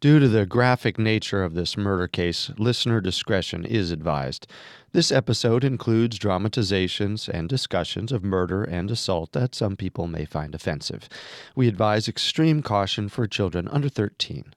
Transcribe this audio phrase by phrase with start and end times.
[0.00, 4.46] Due to the graphic nature of this murder case, listener discretion is advised.
[4.92, 10.54] This episode includes dramatizations and discussions of murder and assault that some people may find
[10.54, 11.08] offensive.
[11.56, 14.54] We advise extreme caution for children under 13.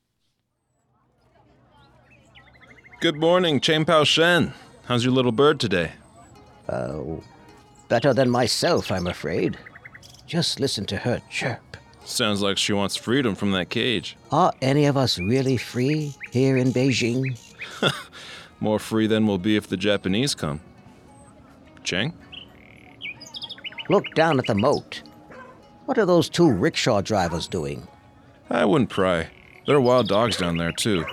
[2.99, 4.53] Good morning, Cheng Pao Shen.
[4.85, 5.93] How's your little bird today?
[6.69, 7.23] Oh,
[7.89, 9.57] better than myself, I'm afraid.
[10.27, 11.70] Just listen to her chirp.
[12.03, 14.17] Sounds like she wants freedom from that cage.
[14.31, 17.39] Are any of us really free here in Beijing?
[18.59, 20.61] More free than we'll be if the Japanese come.
[21.83, 22.13] Cheng?
[23.89, 25.03] Look down at the moat.
[25.85, 27.87] What are those two rickshaw drivers doing?
[28.49, 29.29] I wouldn't pry.
[29.65, 31.05] There are wild dogs down there, too.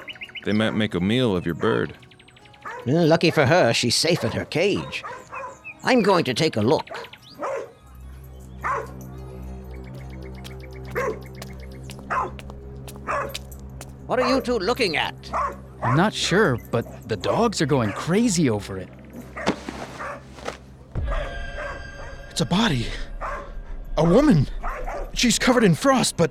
[0.44, 1.94] They might make a meal of your bird.
[2.86, 5.04] Lucky for her, she's safe in her cage.
[5.84, 6.88] I'm going to take a look.
[14.06, 15.14] What are you two looking at?
[15.82, 18.88] I'm not sure, but the dogs are going crazy over it.
[22.30, 22.86] It's a body.
[23.96, 24.46] A woman.
[25.12, 26.30] She's covered in frost, but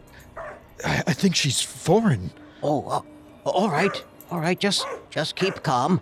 [0.84, 2.32] I, I think she's foreign.
[2.64, 4.60] Oh, uh, all right, all right.
[4.60, 6.02] Just, just keep calm.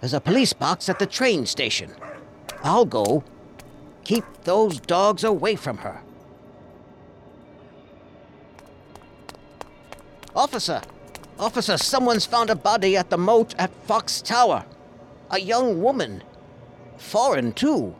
[0.00, 1.92] There's a police box at the train station.
[2.62, 3.24] I'll go.
[4.04, 6.02] Keep those dogs away from her.
[10.34, 10.80] Officer,
[11.38, 14.64] officer, someone's found a body at the moat at Fox Tower.
[15.30, 16.22] A young woman.
[16.96, 17.94] Foreign, too.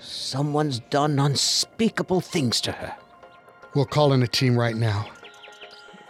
[0.00, 2.94] Someone's done unspeakable things to her.
[3.74, 5.08] We'll call in a team right now.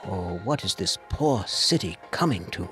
[0.06, 2.68] Oh, what is this poor city coming to?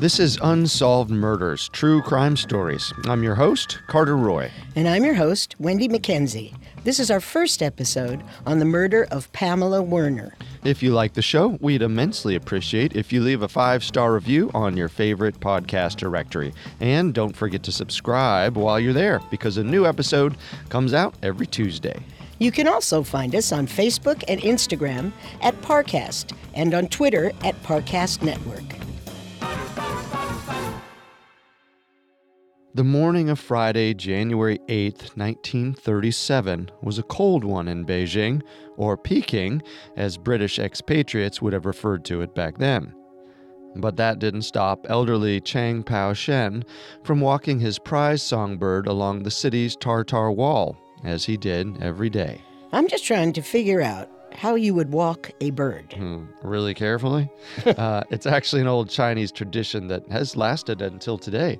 [0.00, 2.90] This is Unsolved Murders True Crime Stories.
[3.04, 4.50] I'm your host, Carter Roy.
[4.74, 6.54] And I'm your host, Wendy McKenzie.
[6.84, 10.34] This is our first episode on the murder of Pamela Werner.
[10.64, 14.50] If you like the show, we'd immensely appreciate if you leave a five star review
[14.54, 16.54] on your favorite podcast directory.
[16.80, 20.34] And don't forget to subscribe while you're there because a new episode
[20.70, 22.00] comes out every Tuesday.
[22.38, 27.62] You can also find us on Facebook and Instagram at Parcast and on Twitter at
[27.62, 28.64] Parcast Network.
[32.72, 38.42] The morning of Friday, January 8th, 1937, was a cold one in Beijing,
[38.76, 39.60] or Peking,
[39.96, 42.94] as British expatriates would have referred to it back then.
[43.74, 46.64] But that didn't stop elderly Chang Pao Shen
[47.02, 52.40] from walking his prize songbird along the city's Tartar Wall, as he did every day.
[52.70, 55.92] I'm just trying to figure out how you would walk a bird.
[55.94, 57.28] Hmm, really carefully?
[57.66, 61.58] uh, it's actually an old Chinese tradition that has lasted until today.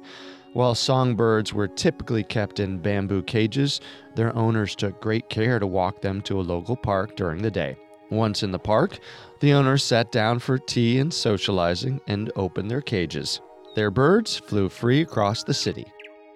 [0.52, 3.80] While songbirds were typically kept in bamboo cages,
[4.16, 7.76] their owners took great care to walk them to a local park during the day.
[8.10, 8.98] Once in the park,
[9.38, 13.40] the owners sat down for tea and socializing and opened their cages.
[13.76, 15.86] Their birds flew free across the city.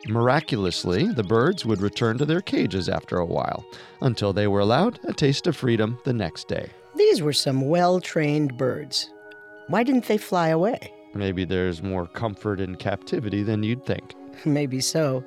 [0.06, 3.64] Miraculously, the birds would return to their cages after a while,
[4.02, 6.70] until they were allowed a taste of freedom the next day.
[6.94, 9.10] These were some well trained birds.
[9.66, 10.92] Why didn't they fly away?
[11.14, 14.14] Maybe there's more comfort in captivity than you'd think.
[14.44, 15.24] Maybe so.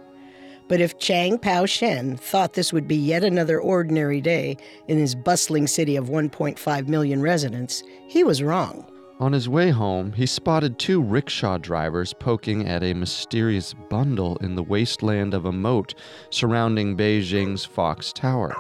[0.67, 5.15] But if Chang Pao Shen thought this would be yet another ordinary day in his
[5.15, 8.85] bustling city of 1.5 million residents, he was wrong.
[9.19, 14.55] On his way home, he spotted two rickshaw drivers poking at a mysterious bundle in
[14.55, 15.95] the wasteland of a moat
[16.29, 18.55] surrounding Beijing's Fox Tower.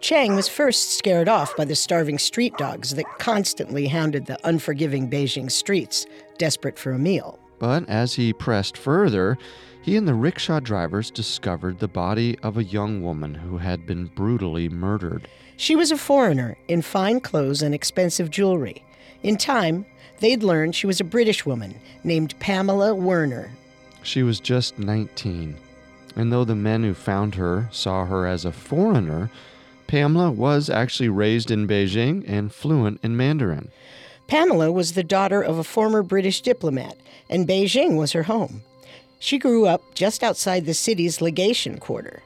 [0.00, 5.10] Chang was first scared off by the starving street dogs that constantly hounded the unforgiving
[5.10, 6.06] Beijing streets,
[6.38, 7.38] desperate for a meal.
[7.58, 9.36] But as he pressed further,
[9.82, 14.06] he and the rickshaw drivers discovered the body of a young woman who had been
[14.06, 15.26] brutally murdered.
[15.56, 18.84] She was a foreigner in fine clothes and expensive jewelry.
[19.24, 19.84] In time,
[20.20, 23.50] they'd learned she was a British woman named Pamela Werner.
[24.04, 25.56] She was just 19,
[26.14, 29.28] and though the men who found her saw her as a foreigner,
[29.88, 33.70] Pamela was actually raised in Beijing and fluent in Mandarin.
[34.28, 36.96] Pamela was the daughter of a former British diplomat,
[37.30, 38.62] and Beijing was her home.
[39.18, 42.22] She grew up just outside the city's legation quarter,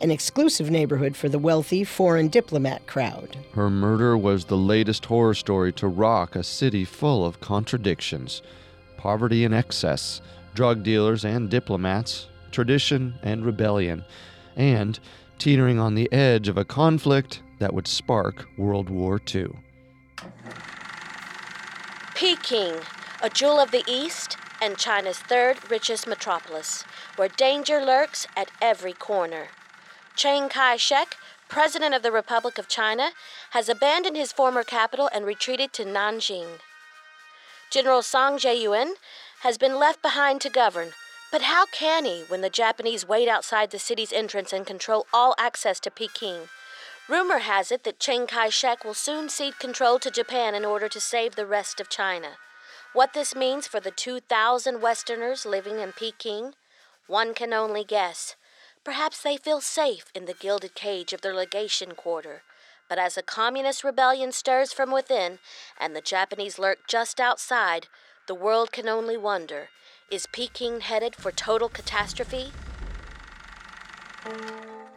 [0.00, 3.36] an exclusive neighborhood for the wealthy foreign diplomat crowd.
[3.52, 8.42] Her murder was the latest horror story to rock a city full of contradictions
[8.96, 10.20] poverty and excess,
[10.54, 14.04] drug dealers and diplomats, tradition and rebellion,
[14.56, 14.98] and
[15.42, 19.48] teetering on the edge of a conflict that would spark World War II.
[22.14, 22.76] Peking,
[23.20, 26.84] a jewel of the East and China's third richest metropolis,
[27.16, 29.48] where danger lurks at every corner.
[30.14, 31.16] Chiang Kai shek
[31.48, 33.10] President of the Republic of China,
[33.50, 36.60] has abandoned his former capital and retreated to Nanjing.
[37.68, 38.94] General Song Zheyuan
[39.42, 40.92] has been left behind to govern,
[41.32, 45.34] but how can he when the Japanese wait outside the city's entrance and control all
[45.38, 46.50] access to Peking?
[47.08, 50.90] Rumor has it that Chiang Kai shek will soon cede control to Japan in order
[50.90, 52.32] to save the rest of China.
[52.92, 56.52] What this means for the 2,000 Westerners living in Peking,
[57.06, 58.36] one can only guess.
[58.84, 62.42] Perhaps they feel safe in the gilded cage of their legation quarter.
[62.90, 65.38] But as a communist rebellion stirs from within
[65.80, 67.86] and the Japanese lurk just outside,
[68.28, 69.70] the world can only wonder
[70.12, 72.52] is Peking headed for total catastrophe?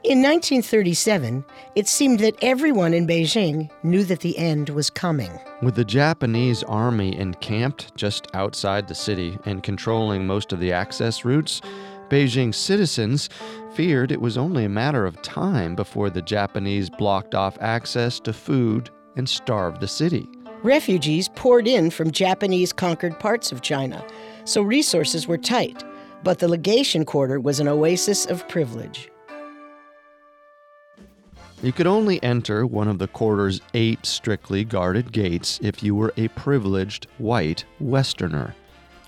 [0.04, 5.40] In 1937, it seemed that everyone in Beijing knew that the end was coming.
[5.62, 11.24] With the Japanese army encamped just outside the city and controlling most of the access
[11.24, 11.62] routes,
[12.10, 13.30] Beijing citizens
[13.74, 18.34] feared it was only a matter of time before the Japanese blocked off access to
[18.34, 20.28] food and starved the city.
[20.62, 24.06] Refugees poured in from Japanese conquered parts of China,
[24.46, 25.84] so resources were tight,
[26.24, 29.10] but the legation quarter was an oasis of privilege.
[31.62, 36.14] You could only enter one of the quarter's eight strictly guarded gates if you were
[36.16, 38.56] a privileged white Westerner.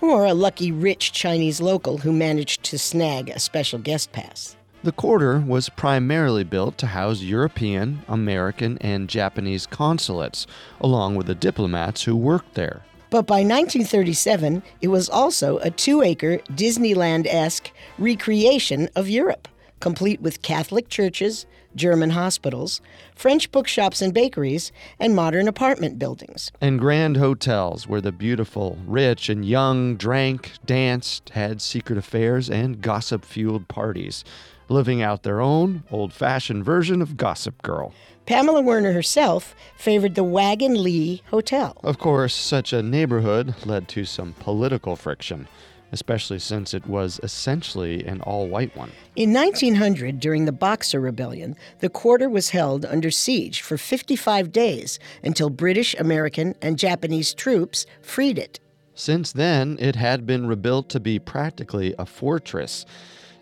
[0.00, 4.56] Or a lucky rich Chinese local who managed to snag a special guest pass.
[4.82, 10.46] The quarter was primarily built to house European, American, and Japanese consulates,
[10.80, 12.82] along with the diplomats who worked there.
[13.10, 19.48] But by 1937, it was also a two acre Disneyland esque recreation of Europe,
[19.80, 22.82] complete with Catholic churches, German hospitals,
[23.14, 26.52] French bookshops and bakeries, and modern apartment buildings.
[26.60, 32.82] And grand hotels where the beautiful, rich, and young drank, danced, had secret affairs, and
[32.82, 34.22] gossip fueled parties,
[34.68, 37.94] living out their own old fashioned version of Gossip Girl.
[38.28, 41.80] Pamela Werner herself favored the Wagons-Lits Hotel.
[41.82, 45.48] Of course, such a neighborhood led to some political friction,
[45.92, 48.92] especially since it was essentially an all white one.
[49.16, 54.98] In 1900, during the Boxer Rebellion, the quarter was held under siege for 55 days
[55.24, 58.60] until British, American, and Japanese troops freed it.
[58.94, 62.84] Since then, it had been rebuilt to be practically a fortress.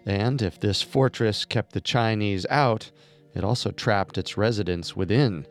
[0.04, 2.92] And if this fortress kept the Chinese out,
[3.36, 5.46] it also trapped its residents within.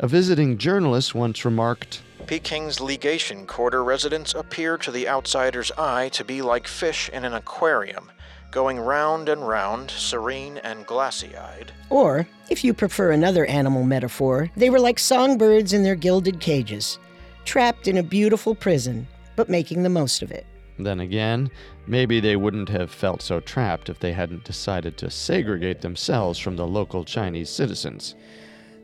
[0.00, 6.24] A visiting journalist once remarked Peking's legation quarter residents appear to the outsider's eye to
[6.24, 8.10] be like fish in an aquarium,
[8.50, 11.72] going round and round, serene and glassy eyed.
[11.90, 16.98] Or, if you prefer another animal metaphor, they were like songbirds in their gilded cages,
[17.44, 20.46] trapped in a beautiful prison, but making the most of it.
[20.78, 21.50] Then again,
[21.88, 26.56] maybe they wouldn't have felt so trapped if they hadn't decided to segregate themselves from
[26.56, 28.14] the local Chinese citizens.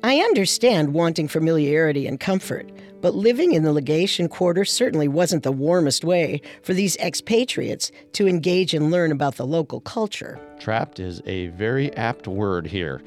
[0.02, 2.70] I understand wanting familiarity and comfort,
[3.00, 8.28] but living in the legation quarter certainly wasn't the warmest way for these expatriates to
[8.28, 10.38] engage and learn about the local culture.
[10.58, 13.02] Trapped is a very apt word here.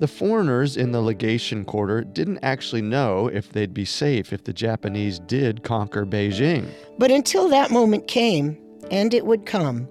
[0.00, 4.52] The foreigners in the legation quarter didn't actually know if they'd be safe if the
[4.52, 6.66] Japanese did conquer Beijing.
[6.98, 8.56] But until that moment came,
[8.90, 9.88] and it would come,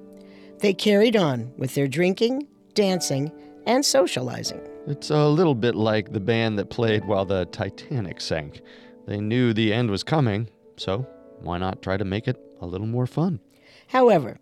[0.60, 3.32] they carried on with their drinking, dancing,
[3.66, 4.62] and socializing.
[4.88, 8.62] It's a little bit like the band that played while the Titanic sank.
[9.08, 11.08] They knew the end was coming, so
[11.42, 13.40] why not try to make it a little more fun?
[13.88, 14.40] However,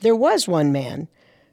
[0.00, 1.08] there was one man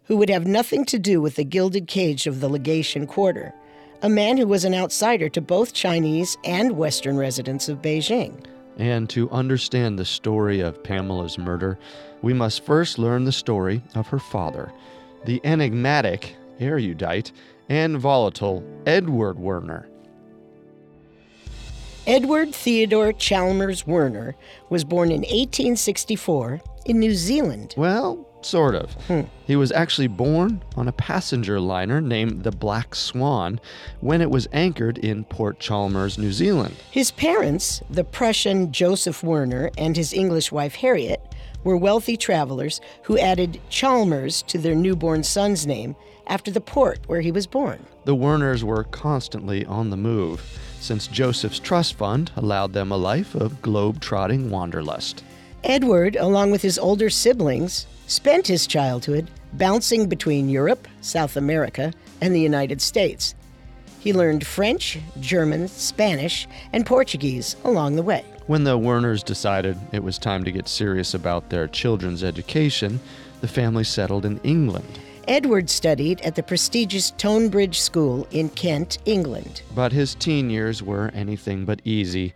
[0.05, 3.53] who would have nothing to do with the gilded cage of the legation quarter,
[4.01, 8.45] a man who was an outsider to both Chinese and Western residents of Beijing.
[8.77, 11.77] And to understand the story of Pamela's murder,
[12.21, 14.71] we must first learn the story of her father,
[15.25, 17.31] the enigmatic, erudite,
[17.69, 19.87] and volatile Edward Werner.
[22.05, 24.35] Edward Theodore Chalmers Werner
[24.69, 27.73] was born in 1864 in New Zealand.
[27.77, 28.93] Well, sort of.
[29.07, 29.21] Hmm.
[29.45, 33.59] He was actually born on a passenger liner named the Black Swan
[34.01, 36.75] when it was anchored in Port Chalmers, New Zealand.
[36.91, 41.21] His parents, the Prussian Joseph Werner and his English wife Harriet,
[41.63, 45.95] were wealthy travelers who added Chalmers to their newborn son's name
[46.27, 47.85] after the port where he was born.
[48.05, 50.41] The Werners were constantly on the move,
[50.79, 55.23] since Joseph's trust fund allowed them a life of globe-trotting wanderlust.
[55.63, 61.91] Edward, along with his older siblings, spent his childhood bouncing between Europe, South America,
[62.21, 63.33] and the United States.
[63.99, 68.23] He learned French, German, Spanish, and Portuguese along the way.
[68.45, 72.99] When the Werners decided it was time to get serious about their children's education,
[73.41, 74.99] the family settled in England.
[75.27, 79.61] Edward studied at the prestigious Tonbridge School in Kent, England.
[79.73, 82.33] But his teen years were anything but easy.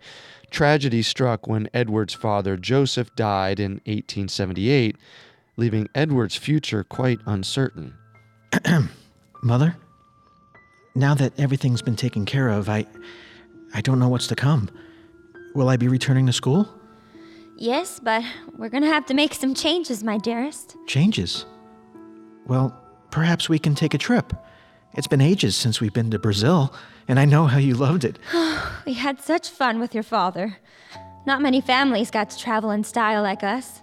[0.50, 4.96] Tragedy struck when Edward's father, Joseph, died in 1878,
[5.58, 7.92] leaving Edward's future quite uncertain.
[9.42, 9.76] Mother,
[10.94, 12.86] now that everything's been taken care of, I
[13.74, 14.70] I don't know what's to come.
[15.54, 16.66] Will I be returning to school?
[17.56, 18.22] Yes, but
[18.56, 20.76] we're gonna have to make some changes, my dearest.
[20.86, 21.44] Changes.
[22.46, 22.74] Well,
[23.10, 24.32] perhaps we can take a trip.
[24.94, 26.72] It's been ages since we've been to Brazil,
[27.08, 28.18] and I know how you loved it.
[28.86, 30.56] We had such fun with your father.
[31.26, 33.82] Not many families got to travel in style like us.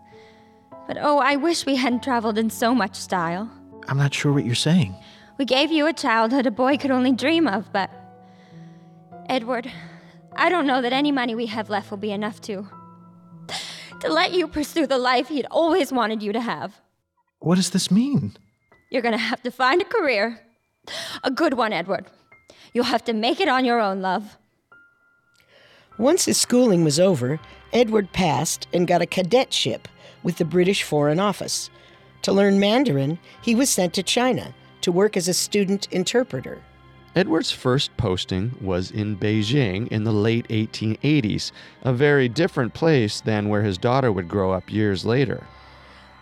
[0.87, 3.49] But oh, I wish we hadn't traveled in so much style.
[3.87, 4.95] I'm not sure what you're saying.
[5.37, 7.89] We gave you a childhood a boy could only dream of, but.
[9.27, 9.71] Edward,
[10.35, 12.67] I don't know that any money we have left will be enough to.
[14.01, 16.79] to let you pursue the life he'd always wanted you to have.
[17.39, 18.37] What does this mean?
[18.91, 20.39] You're gonna have to find a career.
[21.23, 22.05] A good one, Edward.
[22.73, 24.37] You'll have to make it on your own, love.
[25.97, 27.39] Once his schooling was over,
[27.73, 29.87] Edward passed and got a cadetship
[30.25, 31.69] with the British Foreign Office.
[32.23, 36.61] To learn Mandarin, he was sent to China to work as a student interpreter.
[37.15, 41.51] Edward's first posting was in Beijing in the late 1880s,
[41.83, 45.45] a very different place than where his daughter would grow up years later.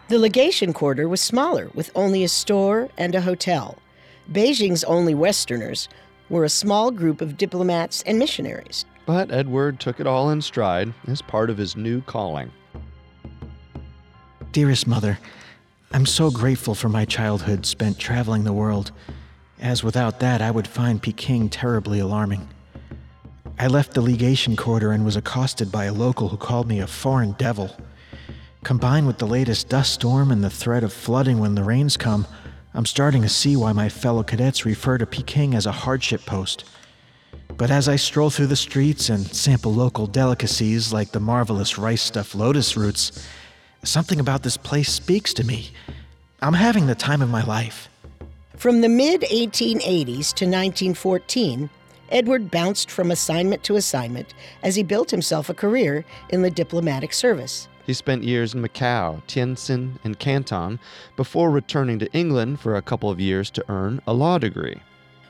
[0.09, 3.77] The legation quarter was smaller, with only a store and a hotel.
[4.31, 5.87] Beijing's only Westerners
[6.29, 8.85] were a small group of diplomats and missionaries.
[9.05, 12.51] But Edward took it all in stride as part of his new calling.
[14.53, 15.17] Dearest mother,
[15.93, 18.91] I'm so grateful for my childhood spent traveling the world,
[19.59, 22.47] as without that I would find Peking terribly alarming.
[23.57, 26.85] I left the legation quarter and was accosted by a local who called me a
[26.85, 27.75] foreign devil.
[28.63, 32.27] Combined with the latest dust storm and the threat of flooding when the rains come,
[32.75, 36.63] I'm starting to see why my fellow cadets refer to Peking as a hardship post.
[37.57, 42.03] But as I stroll through the streets and sample local delicacies like the marvelous rice
[42.03, 43.27] stuffed lotus roots,
[43.83, 45.71] something about this place speaks to me.
[46.41, 47.89] I'm having the time of my life.
[48.57, 51.69] From the mid 1880s to 1914,
[52.09, 57.13] Edward bounced from assignment to assignment as he built himself a career in the diplomatic
[57.13, 57.67] service.
[57.85, 60.79] He spent years in Macau, Tientsin, and Canton
[61.15, 64.79] before returning to England for a couple of years to earn a law degree.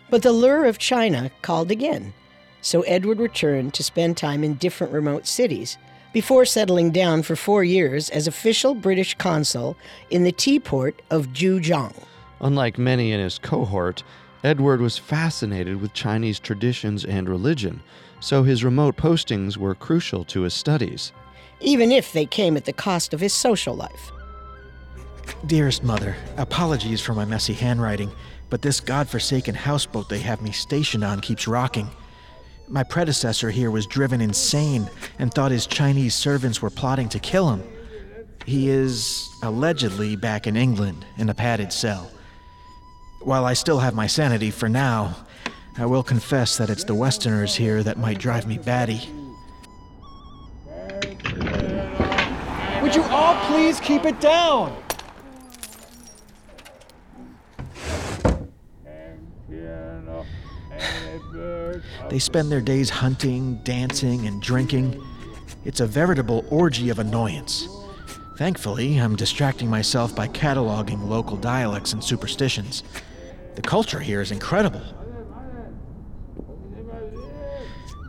[0.10, 2.14] But the lure of China called again,
[2.62, 5.78] so Edward returned to spend time in different remote cities
[6.14, 9.76] before settling down for four years as official British consul
[10.10, 11.94] in the tea port of Jiujiang.
[12.40, 14.04] Unlike many in his cohort,
[14.44, 17.82] Edward was fascinated with Chinese traditions and religion,
[18.20, 21.12] so his remote postings were crucial to his studies.
[21.62, 24.12] even if they came at the cost of his social life.
[25.46, 28.12] Dearest mother, apologies for my messy handwriting,
[28.50, 31.90] but this godforsaken houseboat they have me stationed on keeps rocking.
[32.68, 34.90] My predecessor here was driven insane
[35.20, 37.64] and thought his Chinese servants were plotting to kill him.
[38.46, 42.10] He is allegedly back in England in a padded cell.
[43.22, 45.16] While I still have my sanity for now,
[45.78, 49.02] I will confess that it's the Westerners here that might drive me batty.
[52.82, 54.78] Would you all please keep it down?
[62.10, 65.04] They spend their days hunting, dancing, and drinking.
[65.66, 67.68] It's a veritable orgy of annoyance.
[68.38, 72.84] Thankfully, I'm distracting myself by cataloging local dialects and superstitions.
[73.56, 74.82] The culture here is incredible.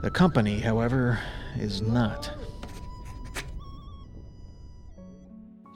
[0.02, 1.18] The company, however,
[1.56, 2.30] is not.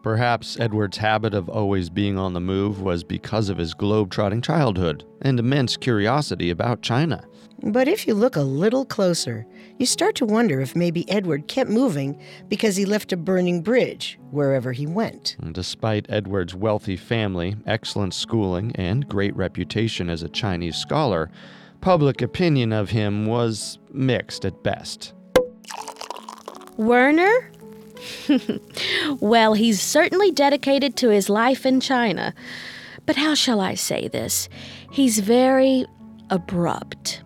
[0.08, 5.04] Perhaps Edward's habit of always being on the move was because of his globe-trotting childhood
[5.20, 7.22] and immense curiosity about China.
[7.62, 9.46] But if you look a little closer,
[9.76, 14.18] you start to wonder if maybe Edward kept moving because he left a burning bridge
[14.30, 15.36] wherever he went.
[15.52, 21.30] Despite Edward's wealthy family, excellent schooling, and great reputation as a Chinese scholar,
[21.82, 25.12] public opinion of him was mixed at best.
[26.78, 27.52] Werner?
[29.20, 32.34] well, he's certainly dedicated to his life in China.
[33.06, 34.48] But how shall I say this?
[34.92, 35.86] He's very
[36.30, 37.22] abrupt.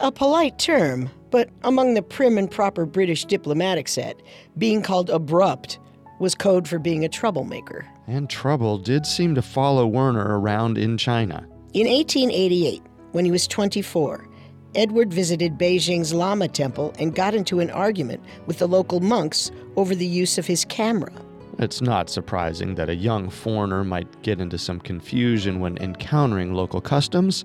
[0.00, 4.20] A polite term, but among the prim and proper British diplomatic set,
[4.56, 5.78] being called abrupt
[6.18, 7.86] was code for being a troublemaker.
[8.06, 11.46] And trouble did seem to follow Werner around in China.
[11.74, 12.82] In 1888,
[13.12, 14.27] when he was 24,
[14.74, 19.94] Edward visited Beijing's Lama Temple and got into an argument with the local monks over
[19.94, 21.12] the use of his camera.
[21.58, 26.80] It's not surprising that a young foreigner might get into some confusion when encountering local
[26.80, 27.44] customs,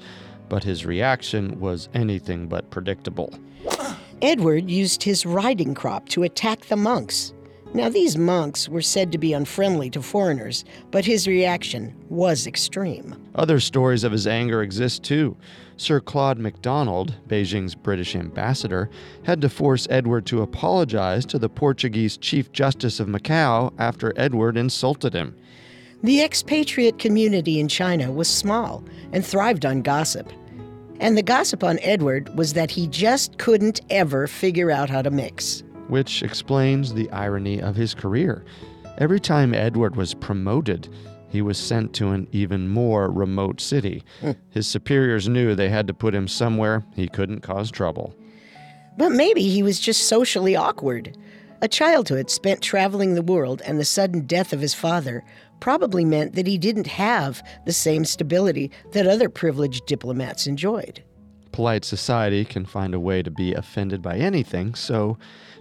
[0.50, 3.34] but his reaction was anything but predictable.
[4.22, 7.34] Edward used his riding crop to attack the monks.
[7.76, 13.16] Now, these monks were said to be unfriendly to foreigners, but his reaction was extreme.
[13.34, 15.36] Other stories of his anger exist too.
[15.76, 18.92] Sir Claude MacDonald, Beijing's British ambassador,
[19.24, 24.56] had to force Edward to apologize to the Portuguese Chief Justice of Macau after Edward
[24.56, 25.36] insulted him.
[26.04, 30.32] The expatriate community in China was small and thrived on gossip.
[31.00, 35.10] And the gossip on Edward was that he just couldn't ever figure out how to
[35.10, 35.64] mix.
[35.88, 38.44] Which explains the irony of his career.
[38.98, 40.88] Every time Edward was promoted,
[41.30, 44.04] he was sent to an even more remote city.
[44.22, 44.32] Hmm.
[44.52, 48.16] His superiors knew they had to put him somewhere he couldn't cause trouble.
[48.98, 51.18] But maybe he was just socially awkward.
[51.64, 55.24] A childhood spent traveling the world and the sudden death of his father
[55.60, 61.02] probably meant that he didn't have the same stability that other privileged diplomats enjoyed.
[61.52, 65.18] Polite society can find a way to be offended by anything, so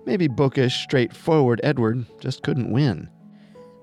[0.07, 3.09] maybe bookish, straightforward Edward just couldn't win.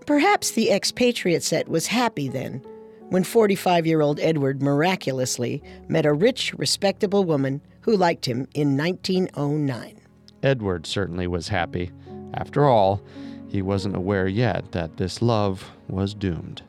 [0.05, 2.63] Perhaps the expatriate set was happy then,
[3.09, 8.77] when 45 year old Edward miraculously met a rich, respectable woman who liked him in
[8.77, 9.99] 1909.
[10.43, 11.91] Edward certainly was happy.
[12.33, 13.01] After all,
[13.47, 16.61] he wasn't aware yet that this love was doomed.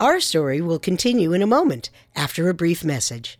[0.00, 3.38] Our story will continue in a moment after a brief message.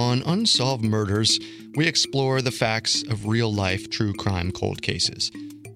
[0.00, 1.38] On Unsolved Murders,
[1.74, 5.30] we explore the facts of real life true crime cold cases.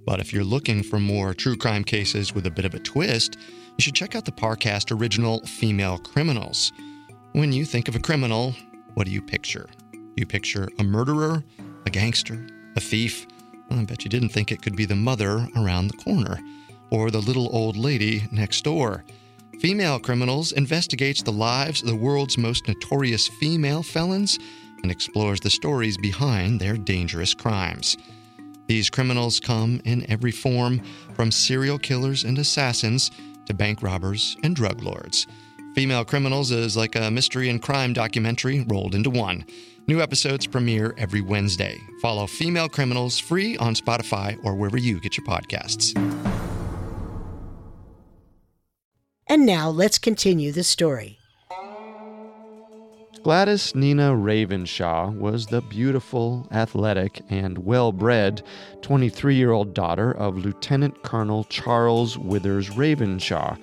[0.06, 3.36] But if you're looking for more true crime cases with a bit of a twist,
[3.76, 6.72] you should check out the Parcast original Female Criminals.
[7.32, 8.54] When you think of a criminal,
[8.94, 9.68] what do you picture?
[10.16, 11.44] You picture a murderer,
[11.84, 13.26] a gangster, a thief.
[13.68, 16.40] Well, I bet you didn't think it could be the mother around the corner
[16.88, 19.04] or the little old lady next door.
[19.60, 24.38] Female Criminals investigates the lives of the world's most notorious female felons
[24.82, 27.96] and explores the stories behind their dangerous crimes.
[28.66, 30.82] These criminals come in every form,
[31.14, 33.10] from serial killers and assassins
[33.46, 35.26] to bank robbers and drug lords.
[35.74, 39.44] Female Criminals is like a mystery and crime documentary rolled into one.
[39.86, 41.78] New episodes premiere every Wednesday.
[42.00, 45.92] Follow Female Criminals free on Spotify or wherever you get your podcasts.
[49.26, 51.18] And now let's continue the story.
[53.22, 58.42] Gladys Nina Ravenshaw was the beautiful, athletic, and well bred
[58.82, 63.56] 23 year old daughter of Lieutenant Colonel Charles Withers Ravenshaw,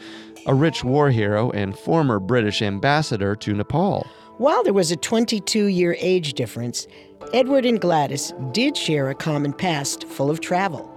[0.47, 4.07] a rich war hero and former British ambassador to Nepal.
[4.39, 6.87] While there was a 22 year age difference,
[7.31, 10.90] Edward and Gladys did share a common past full of travel.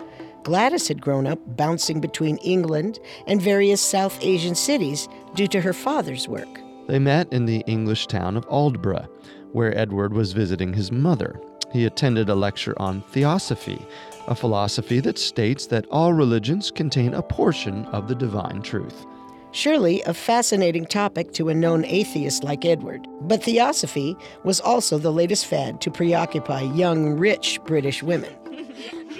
[0.44, 5.72] Gladys had grown up bouncing between England and various South Asian cities due to her
[5.72, 6.60] father's work.
[6.86, 9.08] They met in the English town of Aldborough,
[9.52, 11.40] where Edward was visiting his mother.
[11.72, 13.84] He attended a lecture on theosophy,
[14.28, 19.06] a philosophy that states that all religions contain a portion of the divine truth.
[19.52, 23.06] Surely a fascinating topic to a known atheist like Edward.
[23.22, 28.34] But theosophy was also the latest fad to preoccupy young, rich British women.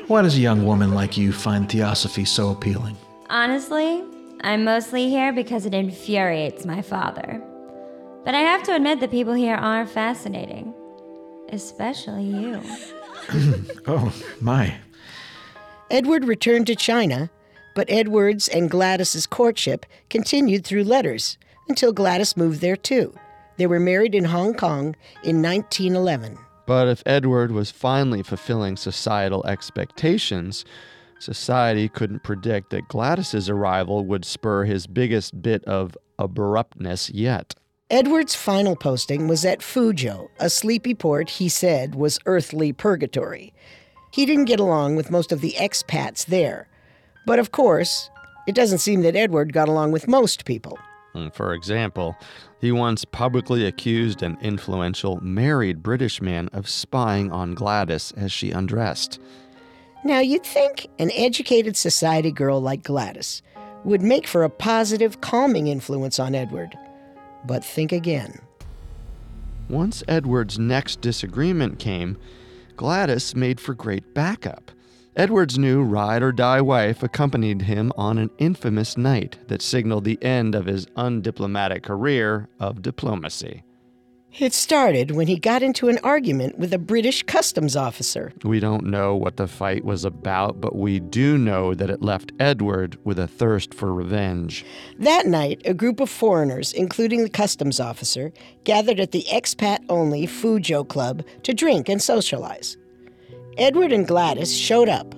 [0.07, 2.97] Why does a young woman like you find theosophy so appealing?
[3.31, 4.05] Honestly,
[4.43, 7.43] I'm mostly here because it infuriates my father.
[8.25, 10.75] But I have to admit the people here are fascinating.
[11.51, 12.61] Especially you.
[13.87, 14.77] Oh, my.
[15.91, 17.31] Edward returned to China,
[17.75, 21.39] but Edward's and Gladys's courtship continued through letters
[21.69, 23.15] until Gladys moved there too.
[23.57, 26.37] They were married in Hong Kong in 1911.
[26.67, 30.65] But if Edward was finally fulfilling societal expectations,
[31.19, 37.55] society couldn't predict that Gladys's arrival would spur his biggest bit of abruptness yet.
[37.91, 43.53] Edward's final posting was at Fuzhou, a sleepy port he said was earthly purgatory.
[44.11, 46.69] He didn't get along with most of the expats there.
[47.27, 48.11] But of course,
[48.47, 50.79] it doesn't seem that Edward got along with most people.
[51.33, 52.17] For example,
[52.61, 58.51] he once publicly accused an influential married British man of spying on Gladys as she
[58.51, 59.21] undressed.
[60.05, 63.43] Now, you'd think an educated society girl like Gladys
[63.85, 66.77] would make for a positive, calming influence on Edward.
[67.47, 68.41] But think again.
[69.69, 72.19] Once Edward's next disagreement came,
[72.77, 74.71] Gladys made for great backup.
[75.17, 80.21] Edward's new ride or die wife accompanied him on an infamous night that signaled the
[80.21, 83.63] end of his undiplomatic career of diplomacy.
[84.37, 88.33] It started when he got into an argument with a British customs officer.
[88.43, 92.33] We don't know what the fight was about, but we do know that it left
[92.41, 94.65] Edward with a thirst for revenge.
[94.99, 98.33] That night, a group of foreigners, including the customs officer,
[98.65, 102.77] gathered at the expat only Fuzhou Club to drink and socialize.
[103.59, 105.15] Edward and Gladys showed up,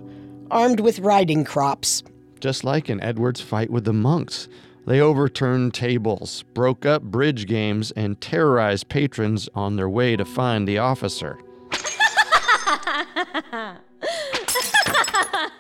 [0.51, 2.03] armed with riding crops.
[2.41, 4.49] Just like in Edward's fight with the monks.
[4.87, 10.69] They overturned tables, broke up bridge games, and terrorized patrons on their way to find
[10.69, 11.39] the officer.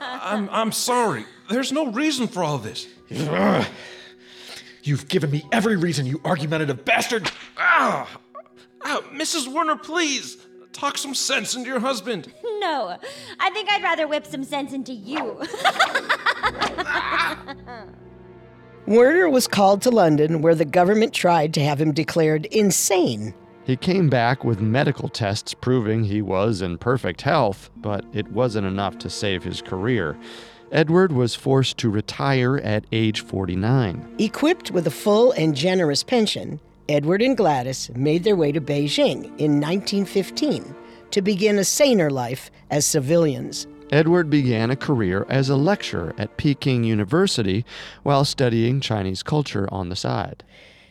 [0.01, 1.25] I'm, I'm sorry.
[1.51, 2.87] There's no reason for all this.
[4.83, 7.31] You've given me every reason, you argumentative bastard!
[7.57, 8.09] Ah!
[8.85, 9.49] Ah, Mrs.
[9.49, 10.37] Werner, please!
[10.72, 12.33] Talk some sense into your husband.
[12.59, 12.96] No,
[13.40, 15.16] I think I'd rather whip some sense into you.
[18.87, 23.35] Werner was called to London, where the government tried to have him declared insane.
[23.64, 28.66] He came back with medical tests proving he was in perfect health, but it wasn't
[28.66, 30.16] enough to save his career.
[30.70, 34.14] Edward was forced to retire at age 49.
[34.18, 39.25] Equipped with a full and generous pension, Edward and Gladys made their way to Beijing
[39.38, 40.72] in 1915
[41.11, 43.66] to begin a saner life as civilians.
[43.90, 47.64] Edward began a career as a lecturer at Peking University
[48.05, 50.44] while studying Chinese culture on the side.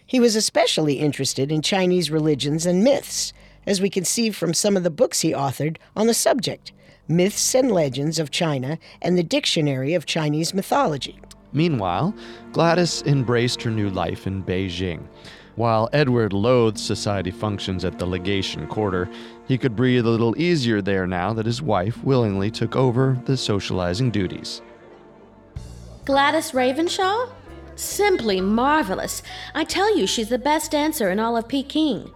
[0.05, 3.31] He was especially interested in Chinese religions and myths,
[3.65, 6.73] as we can see from some of the books he authored on the subject
[7.08, 11.19] Myths and Legends of China and the Dictionary of Chinese Mythology.
[11.53, 12.13] Meanwhile,
[12.51, 15.08] Gladys embraced her new life in Beijing.
[15.55, 19.09] While Edward loathed society functions at the legation quarter,
[19.47, 23.37] he could breathe a little easier there now that his wife willingly took over the
[23.37, 24.61] socializing duties.
[26.03, 27.29] Gladys Ravenshaw?
[27.75, 29.23] Simply marvelous.
[29.53, 32.11] I tell you, she's the best dancer in all of Peking.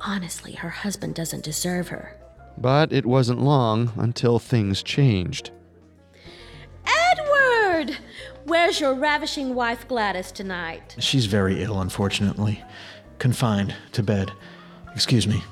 [0.00, 2.16] Honestly, her husband doesn't deserve her.
[2.58, 5.50] But it wasn't long until things changed.
[6.86, 7.98] Edward!
[8.46, 10.94] Where's your ravishing wife Gladys tonight?
[11.00, 12.62] She's very ill, unfortunately.
[13.18, 14.30] Confined to bed.
[14.94, 15.42] Excuse me.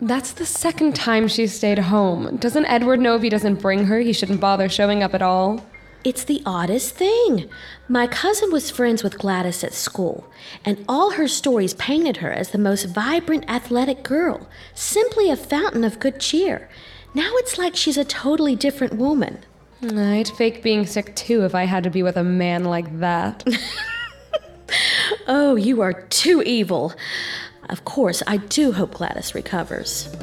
[0.00, 2.36] That's the second time she's stayed home.
[2.36, 5.66] Doesn't Edward know if he doesn't bring her, he shouldn't bother showing up at all?
[6.04, 7.50] It's the oddest thing.
[7.88, 10.30] My cousin was friends with Gladys at school,
[10.64, 15.82] and all her stories painted her as the most vibrant, athletic girl, simply a fountain
[15.82, 16.68] of good cheer.
[17.12, 19.40] Now it's like she's a totally different woman.
[19.82, 23.44] I'd fake being sick too if I had to be with a man like that.
[25.28, 26.92] oh, you are too evil.
[27.70, 30.14] Of course, I do hope Gladys recovers.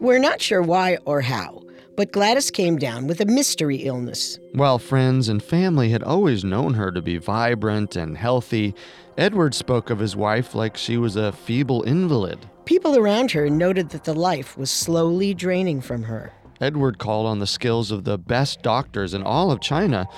[0.00, 1.62] We're not sure why or how,
[1.96, 4.38] but Gladys came down with a mystery illness.
[4.52, 8.74] While friends and family had always known her to be vibrant and healthy,
[9.16, 12.38] Edward spoke of his wife like she was a feeble invalid.
[12.66, 16.32] People around her noted that the life was slowly draining from her.
[16.60, 20.08] Edward called on the skills of the best doctors in all of China,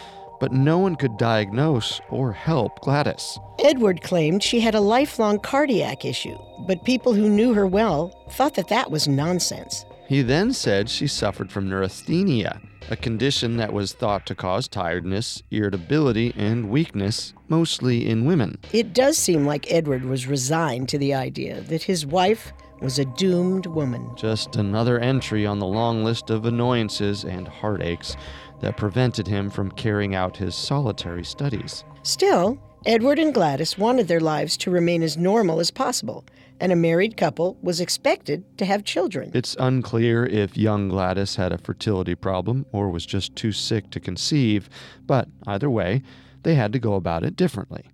[0.41, 3.39] but no one could diagnose or help Gladys.
[3.59, 8.55] Edward claimed she had a lifelong cardiac issue, but people who knew her well thought
[8.55, 9.85] that that was nonsense.
[10.07, 15.43] He then said she suffered from neurasthenia, a condition that was thought to cause tiredness,
[15.51, 18.59] irritability, and weakness, mostly in women.
[18.73, 23.05] It does seem like Edward was resigned to the idea that his wife was a
[23.05, 24.11] doomed woman.
[24.17, 28.17] Just another entry on the long list of annoyances and heartaches
[28.61, 31.85] that prevented him from carrying out his solitary studies.
[32.03, 36.25] Still, Edward and Gladys wanted their lives to remain as normal as possible,
[36.61, 39.31] and a married couple was expected to have children.
[39.35, 44.01] It's unclear if young Gladys had a fertility problem or was just too sick to
[44.01, 44.69] conceive,
[45.07, 46.03] but either way,
[46.43, 47.91] they had to go about it differently.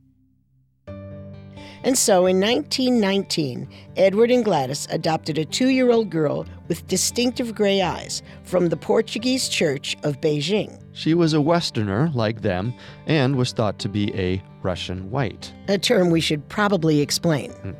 [1.85, 7.55] And so in 1919, Edward and Gladys adopted a two year old girl with distinctive
[7.55, 10.81] gray eyes from the Portuguese Church of Beijing.
[10.93, 12.73] She was a Westerner like them
[13.07, 15.53] and was thought to be a Russian white.
[15.69, 17.51] A term we should probably explain.
[17.53, 17.73] Hmm.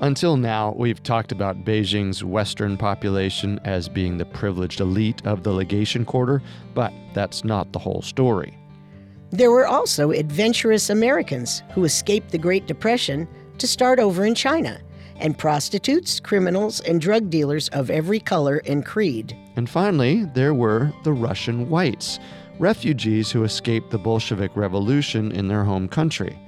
[0.00, 5.52] Until now, we've talked about Beijing's Western population as being the privileged elite of the
[5.52, 6.40] legation quarter,
[6.72, 8.56] but that's not the whole story.
[9.30, 13.26] There were also adventurous Americans who escaped the Great Depression
[13.58, 14.80] to start over in China,
[15.16, 19.36] and prostitutes, criminals, and drug dealers of every color and creed.
[19.56, 22.20] And finally, there were the Russian whites,
[22.60, 26.38] refugees who escaped the Bolshevik Revolution in their home country.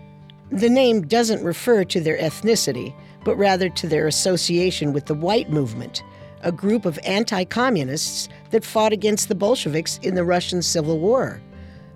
[0.52, 5.50] The name doesn't refer to their ethnicity, but rather to their association with the White
[5.50, 6.02] Movement,
[6.42, 11.40] a group of anti communists that fought against the Bolsheviks in the Russian Civil War.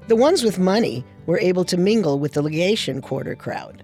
[0.08, 3.82] The ones with money were able to mingle with the legation quarter crowd.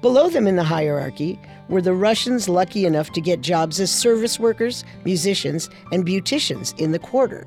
[0.00, 4.38] Below them in the hierarchy were the Russians lucky enough to get jobs as service
[4.38, 7.46] workers, musicians, and beauticians in the quarter.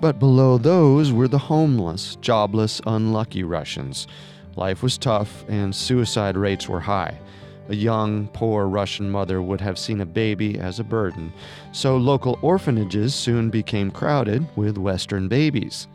[0.00, 4.08] But below those were the homeless, jobless, unlucky Russians.
[4.56, 7.18] Life was tough and suicide rates were high.
[7.68, 11.32] A young, poor Russian mother would have seen a baby as a burden,
[11.72, 15.86] so local orphanages soon became crowded with Western babies.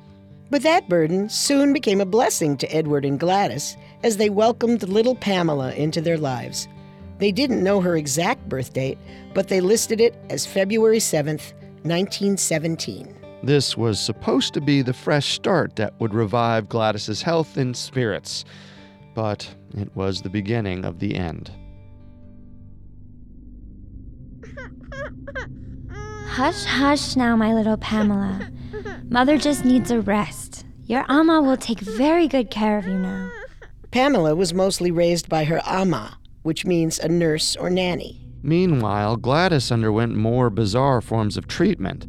[0.49, 5.15] But that burden soon became a blessing to Edward and Gladys as they welcomed little
[5.15, 6.67] Pamela into their lives.
[7.17, 8.97] They didn't know her exact birth date,
[9.33, 13.15] but they listed it as February 7th, 1917.
[13.43, 18.43] This was supposed to be the fresh start that would revive Gladys's health and spirits,
[19.15, 21.49] but it was the beginning of the end.
[26.27, 28.51] Hush, hush now, my little Pamela.
[29.07, 30.65] Mother just needs a rest.
[30.83, 33.31] Your ama will take very good care of you now.
[33.91, 38.21] Pamela was mostly raised by her ama, which means a nurse or nanny.
[38.43, 42.05] Meanwhile, Gladys underwent more bizarre forms of treatment.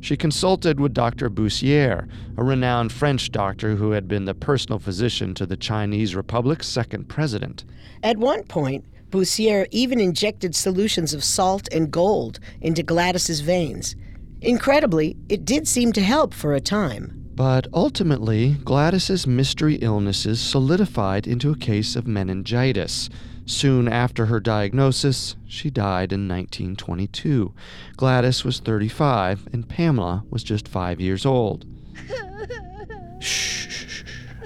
[0.00, 1.28] She consulted with Dr.
[1.28, 6.68] Bussière, a renowned French doctor who had been the personal physician to the Chinese Republic's
[6.68, 7.64] second president.
[8.02, 13.96] At one point, Bussière even injected solutions of salt and gold into Gladys's veins.
[14.40, 17.24] Incredibly, it did seem to help for a time.
[17.34, 23.08] But ultimately, Gladys's mystery illnesses solidified into a case of meningitis.
[23.48, 27.54] Soon after her diagnosis, she died in 1922.
[27.96, 31.64] Gladys was 35 and Pamela was just 5 years old.
[33.20, 34.04] Shh.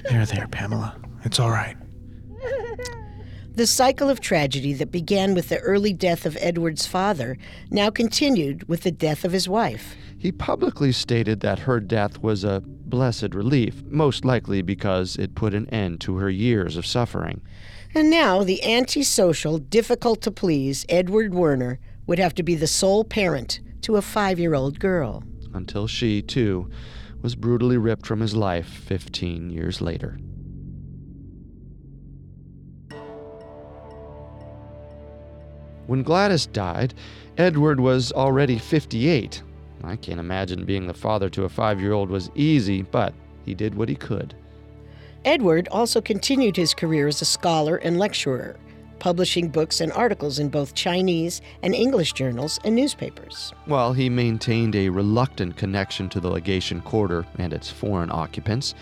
[0.08, 0.96] There, there, Pamela.
[1.24, 1.76] It's all right.
[3.54, 7.36] The cycle of tragedy that began with the early death of Edward's father
[7.70, 9.96] now continued with the death of his wife.
[10.16, 15.54] He publicly stated that her death was a blessed relief, most likely because it put
[15.54, 17.42] an end to her years of suffering.
[17.94, 23.04] And now the antisocial, difficult to please Edward Werner would have to be the sole
[23.04, 25.22] parent to a five year old girl.
[25.52, 26.70] Until she, too,
[27.20, 30.18] was brutally ripped from his life 15 years later.
[35.86, 36.94] When Gladys died,
[37.36, 39.42] Edward was already 58.
[39.84, 43.12] I can't imagine being the father to a five year old was easy, but
[43.44, 44.34] he did what he could.
[45.24, 48.56] Edward also continued his career as a scholar and lecturer,
[48.98, 53.52] publishing books and articles in both Chinese and English journals and newspapers.
[53.66, 58.74] While he maintained a reluctant connection to the legation quarter and its foreign occupants,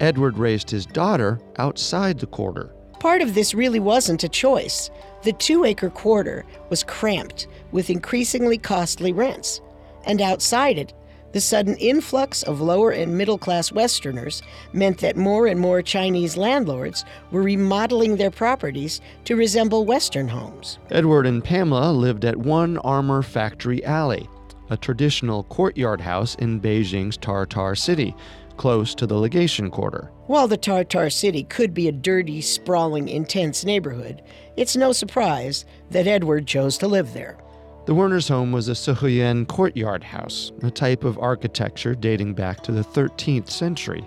[0.00, 2.74] Edward raised his daughter outside the quarter.
[2.98, 4.90] Part of this really wasn't a choice.
[5.22, 9.60] The two acre quarter was cramped with increasingly costly rents,
[10.06, 10.92] and outside it,
[11.34, 14.40] the sudden influx of lower and middle class Westerners
[14.72, 20.78] meant that more and more Chinese landlords were remodeling their properties to resemble Western homes.
[20.90, 24.28] Edward and Pamela lived at One Armor Factory Alley,
[24.70, 28.14] a traditional courtyard house in Beijing's Tartar City,
[28.56, 30.12] close to the legation quarter.
[30.28, 34.22] While the Tartar City could be a dirty, sprawling, intense neighborhood,
[34.56, 37.38] it's no surprise that Edward chose to live there.
[37.86, 42.72] The Werner's home was a siheyuan courtyard house, a type of architecture dating back to
[42.72, 44.06] the 13th century.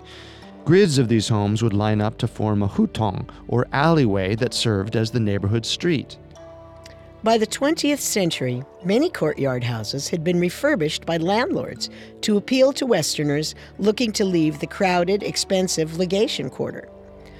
[0.64, 4.96] Grids of these homes would line up to form a hutong, or alleyway that served
[4.96, 6.18] as the neighborhood street.
[7.22, 11.88] By the 20th century, many courtyard houses had been refurbished by landlords
[12.22, 16.88] to appeal to Westerners looking to leave the crowded, expensive legation quarter.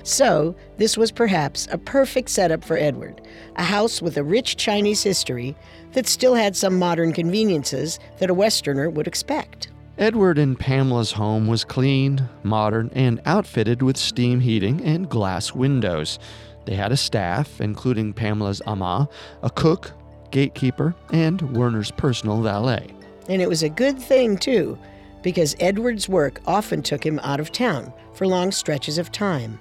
[0.09, 3.21] So, this was perhaps a perfect setup for Edward,
[3.57, 5.55] a house with a rich Chinese history
[5.92, 9.68] that still had some modern conveniences that a Westerner would expect.
[9.99, 16.18] Edward and Pamela's home was clean, modern, and outfitted with steam heating and glass windows.
[16.64, 19.11] They had a staff, including Pamela's ama,
[19.42, 19.92] a cook,
[20.31, 22.87] gatekeeper, and Werner's personal valet.
[23.29, 24.79] And it was a good thing, too,
[25.21, 29.59] because Edward's work often took him out of town for long stretches of time.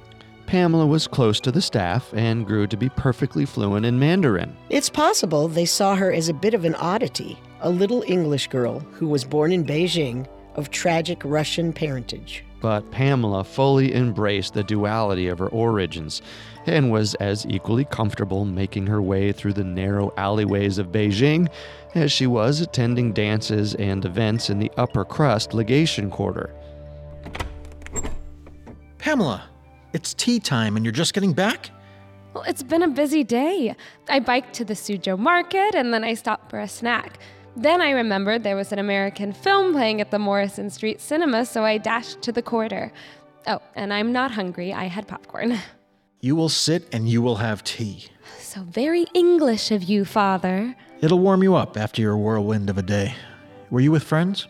[0.48, 4.56] Pamela was close to the staff and grew to be perfectly fluent in Mandarin.
[4.70, 8.80] It's possible they saw her as a bit of an oddity, a little English girl
[8.94, 12.46] who was born in Beijing of tragic Russian parentage.
[12.62, 16.22] But Pamela fully embraced the duality of her origins
[16.66, 21.50] and was as equally comfortable making her way through the narrow alleyways of Beijing
[21.94, 26.56] as she was attending dances and events in the upper crust legation quarter.
[28.98, 29.44] Pamela,
[29.94, 31.70] it's tea time and you're just getting back?
[32.34, 33.76] Well, it's been a busy day.
[34.10, 37.20] I biked to the Suzhou market and then I stopped for a snack.
[37.56, 41.64] Then I remembered there was an American film playing at the Morrison Street Cinema, so
[41.64, 42.92] I dashed to the quarter.
[43.48, 44.74] Oh, and I'm not hungry.
[44.74, 45.58] I had popcorn.
[46.20, 48.08] You will sit and you will have tea.
[48.40, 50.76] So very English of you, Father.
[51.00, 53.14] It'll warm you up after your whirlwind of a day.
[53.70, 54.48] Were you with friends?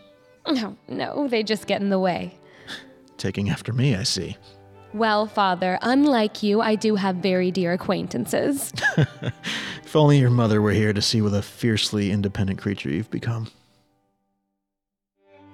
[0.48, 2.34] No, no, they just get in the way.
[3.18, 4.38] Taking after me, I see.
[4.98, 8.72] Well, Father, unlike you, I do have very dear acquaintances.
[9.84, 13.46] If only your mother were here to see what a fiercely independent creature you've become.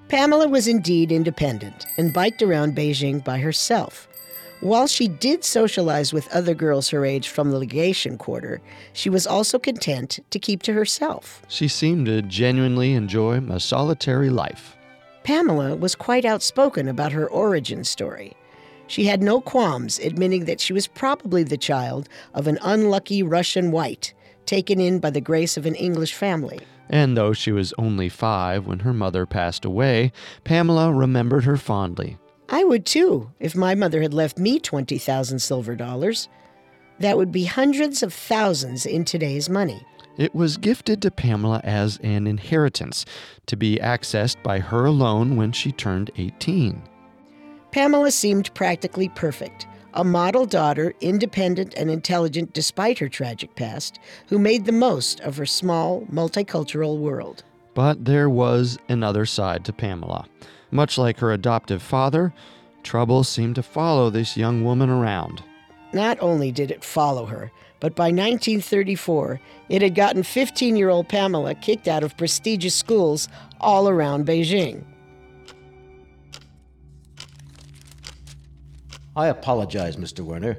[0.09, 4.09] Pamela was indeed independent and biked around Beijing by herself.
[4.61, 8.61] While she did socialize with other girls her age from the legation quarter,
[8.93, 11.43] she was also content to keep to herself.
[11.47, 14.77] She seemed to genuinely enjoy a solitary life.
[15.23, 18.35] Pamela was quite outspoken about her origin story.
[18.87, 23.71] She had no qualms admitting that she was probably the child of an unlucky Russian
[23.71, 24.13] white
[24.47, 26.61] taken in by the grace of an English family.
[26.91, 30.13] And though she was only five when her mother passed away,
[30.45, 32.19] Pamela remembered her fondly.
[32.49, 36.29] I would too, if my mother had left me 20,000 silver dollars.
[37.01, 39.85] That would be hundreds of thousands in today's money.
[40.17, 43.05] It was gifted to Pamela as an inheritance
[43.47, 46.83] to be accessed by her alone when she turned 18.
[47.75, 54.39] Pamela seemed practically perfect, a model daughter, independent and intelligent despite her tragic past, who
[54.39, 57.43] made the most of her small, multicultural world.
[57.75, 60.25] But there was another side to Pamela.
[60.71, 62.33] Much like her adoptive father,
[62.85, 65.43] trouble seemed to follow this young woman around.
[65.93, 71.09] Not only did it follow her, but by 1934, it had gotten 15 year old
[71.09, 73.29] Pamela kicked out of prestigious schools
[73.61, 74.85] all around Beijing.
[79.17, 80.21] I apologize, Mr.
[80.21, 80.59] Werner,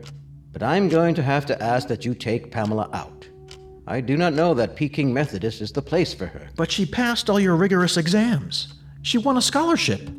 [0.53, 3.27] but I'm going to have to ask that you take Pamela out.
[3.85, 6.47] I do not know that Peking Methodist is the place for her.
[6.55, 8.73] But she passed all your rigorous exams.
[9.01, 10.09] She won a scholarship.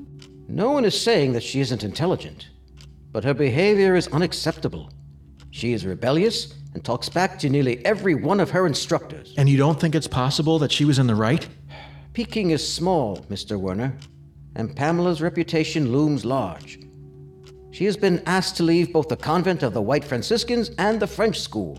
[0.49, 2.49] No one is saying that she isn't intelligent,
[3.11, 4.91] but her behavior is unacceptable.
[5.51, 9.33] She is rebellious and talks back to nearly every one of her instructors.
[9.39, 11.49] And you don't think it's possible that she was in the right?
[12.13, 13.59] Peking is small, Mr.
[13.59, 13.97] Werner,
[14.55, 16.79] and Pamela's reputation looms large.
[17.77, 21.07] She has been asked to leave both the convent of the White Franciscans and the
[21.07, 21.79] French school.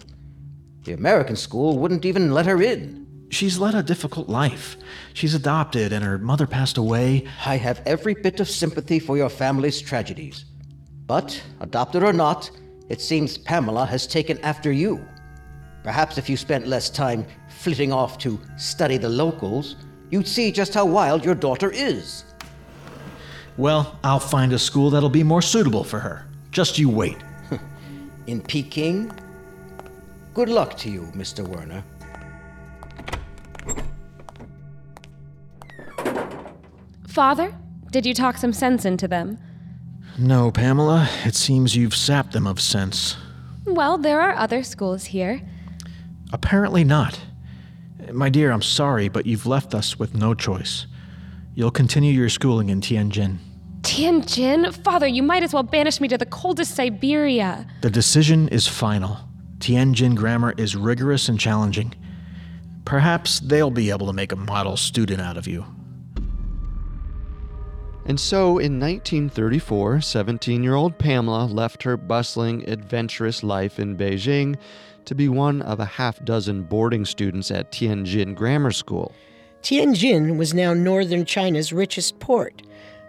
[0.83, 3.07] The American school wouldn't even let her in.
[3.31, 4.77] She's led a difficult life.
[5.15, 7.25] She's adopted, and her mother passed away.
[7.43, 10.45] I have every bit of sympathy for your family's tragedies.
[11.07, 12.51] But, adopted or not,
[12.89, 15.03] it seems Pamela has taken after you.
[15.81, 19.77] Perhaps if you spent less time flitting off to study the locals,
[20.11, 22.23] you'd see just how wild your daughter is.
[23.57, 26.27] Well, I'll find a school that'll be more suitable for her.
[26.51, 27.17] Just you wait.
[28.27, 29.11] In Peking?
[30.33, 31.47] Good luck to you, Mr.
[31.47, 31.83] Werner.
[37.07, 37.55] Father,
[37.89, 39.39] did you talk some sense into them?
[40.19, 41.09] No, Pamela.
[41.25, 43.17] It seems you've sapped them of sense.
[43.65, 45.41] Well, there are other schools here.
[46.31, 47.19] Apparently not.
[48.11, 50.85] My dear, I'm sorry, but you've left us with no choice.
[51.55, 53.39] You'll continue your schooling in Tianjin.
[53.81, 54.73] Tianjin?
[54.83, 57.67] Father, you might as well banish me to the coldest Siberia.
[57.81, 59.17] The decision is final.
[59.59, 61.93] Tianjin grammar is rigorous and challenging.
[62.85, 65.65] Perhaps they'll be able to make a model student out of you.
[68.05, 74.55] And so in 1934, 17 year old Pamela left her bustling, adventurous life in Beijing
[75.03, 79.13] to be one of a half dozen boarding students at Tianjin Grammar School.
[79.61, 82.61] Tianjin was now northern China's richest port,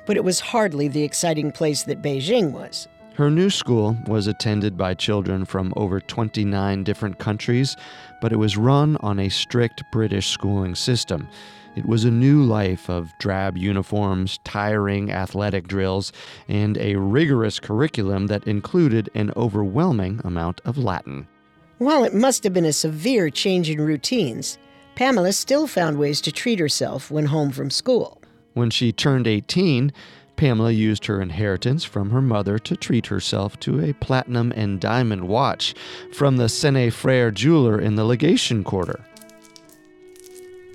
[0.08, 2.88] but it was hardly the exciting place that Beijing was.
[3.14, 7.76] Her new school was attended by children from over 29 different countries,
[8.22, 11.28] but it was run on a strict British schooling system.
[11.76, 16.10] It was a new life of drab uniforms, tiring athletic drills,
[16.48, 21.28] and a rigorous curriculum that included an overwhelming amount of Latin.
[21.76, 24.56] While it must have been a severe change in routines,
[24.94, 28.17] Pamela still found ways to treat herself when home from school.
[28.58, 29.92] When she turned 18,
[30.34, 35.28] Pamela used her inheritance from her mother to treat herself to a platinum and diamond
[35.28, 35.76] watch
[36.12, 39.04] from the Sennet Frères jeweler in the legation quarter.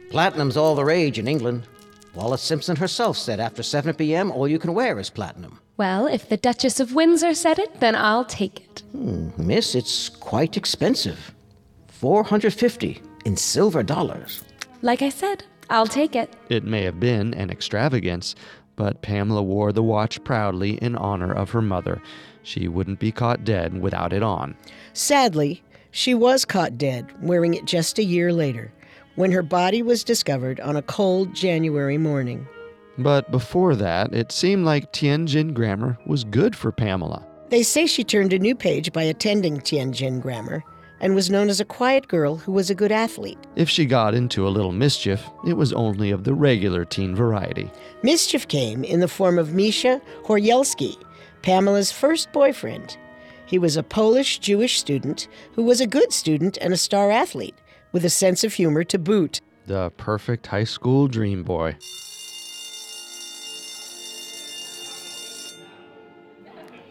[0.10, 1.64] Platinum's all the rage in England.
[2.16, 5.60] Wallis Simpson herself said after 7 p.m., all you can wear is platinum.
[5.76, 8.84] Well, if the Duchess of Windsor said it, then I'll take it.
[8.94, 11.34] Hmm, miss, it's quite expensive.
[11.90, 14.42] 450 in silver dollars.
[14.82, 16.34] Like I said, I'll take it.
[16.50, 18.36] It may have been an extravagance,
[18.76, 22.02] but Pamela wore the watch proudly in honor of her mother.
[22.44, 24.56] She wouldn't be caught dead without it on.
[24.94, 28.72] Sadly, she was caught dead wearing it just a year later,
[29.16, 32.48] when her body was discovered on a cold January morning.
[32.98, 37.26] But before that, it seemed like Tianjin grammar was good for Pamela.
[37.50, 40.64] They say she turned a new page by attending Tianjin Grammar
[41.04, 43.38] and was known as a quiet girl who was a good athlete.
[43.58, 47.70] If she got into a little mischief, it was only of the regular teen variety.
[48.04, 50.96] Mischief came in the form of Misha Horyelski,
[51.42, 52.98] Pamela's first boyfriend.
[53.46, 57.56] He was a Polish Jewish student who was a good student and a star athlete,
[57.92, 59.42] with a sense of humor to boot.
[59.68, 61.76] The perfect high school dream boy.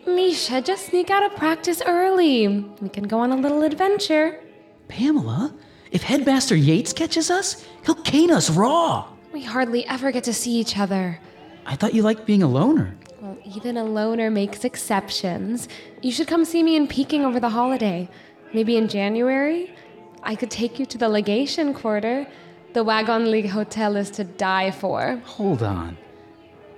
[0.07, 2.49] Misha, just sneak out of practice early.
[2.81, 4.41] We can go on a little adventure.
[4.89, 5.55] Pamela,
[5.91, 9.09] if Headmaster Yates catches us, he'll cane us raw.
[9.33, 11.19] We hardly ever get to see each other.
[11.65, 12.97] I thought you liked being a loner.
[13.21, 15.69] Well, even a loner makes exceptions.
[16.03, 18.09] You should come see me in Peking over the holiday.
[18.53, 19.75] Maybe in January?
[20.23, 22.27] I could take you to the legation quarter.
[22.75, 25.23] The Wagons-Lits Hotel is to die for.
[25.25, 25.97] Hold on.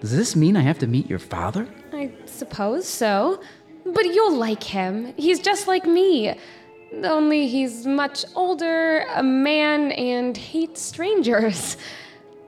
[0.00, 1.66] Does this mean I have to meet your father?
[1.94, 3.40] I suppose so.
[3.84, 5.14] But you'll like him.
[5.16, 6.34] He's just like me.
[7.02, 11.76] Only he's much older, a man, and hates strangers.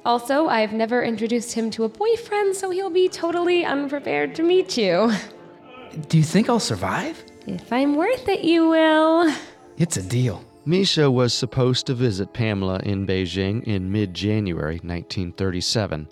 [0.06, 4.76] Also, I've never introduced him to a boyfriend, so he'll be totally unprepared to meet
[4.76, 5.10] you.
[6.08, 7.24] Do you think I'll survive?
[7.48, 9.34] If I'm worth it, you will.
[9.78, 10.44] It's a deal.
[10.64, 16.08] Misha was supposed to visit Pamela in Beijing in mid January 1937,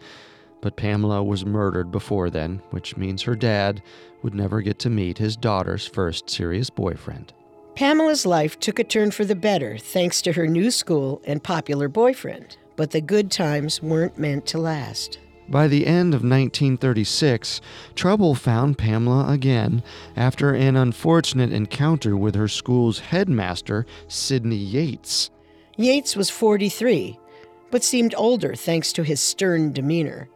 [0.65, 3.83] but Pamela was murdered before then, which means her dad
[4.23, 7.35] would never get to meet his daughter's first serious boyfriend.
[7.75, 11.87] Pamela's life took a turn for the better thanks to her new school and popular
[11.87, 15.19] boyfriend, but the good times weren't meant to last.
[15.51, 17.61] By the end of 1936,
[17.95, 19.83] trouble found Pamela again
[20.17, 25.31] after an unfortunate encounter with her school's headmaster, Sidney Yates.
[25.77, 27.19] Yates was 43,
[27.71, 30.31] but seemed older thanks to his stern demeanor.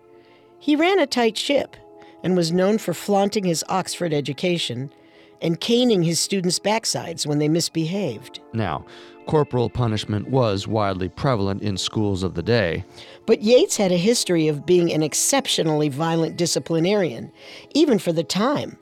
[0.58, 1.76] He ran a tight ship
[2.22, 4.90] and was known for flaunting his Oxford education
[5.40, 8.40] and caning his students' backsides when they misbehaved.
[8.52, 8.84] Now,
[9.26, 12.84] corporal punishment was widely prevalent in schools of the day.
[13.26, 17.30] But Yates had a history of being an exceptionally violent disciplinarian,
[17.74, 18.78] even for the time.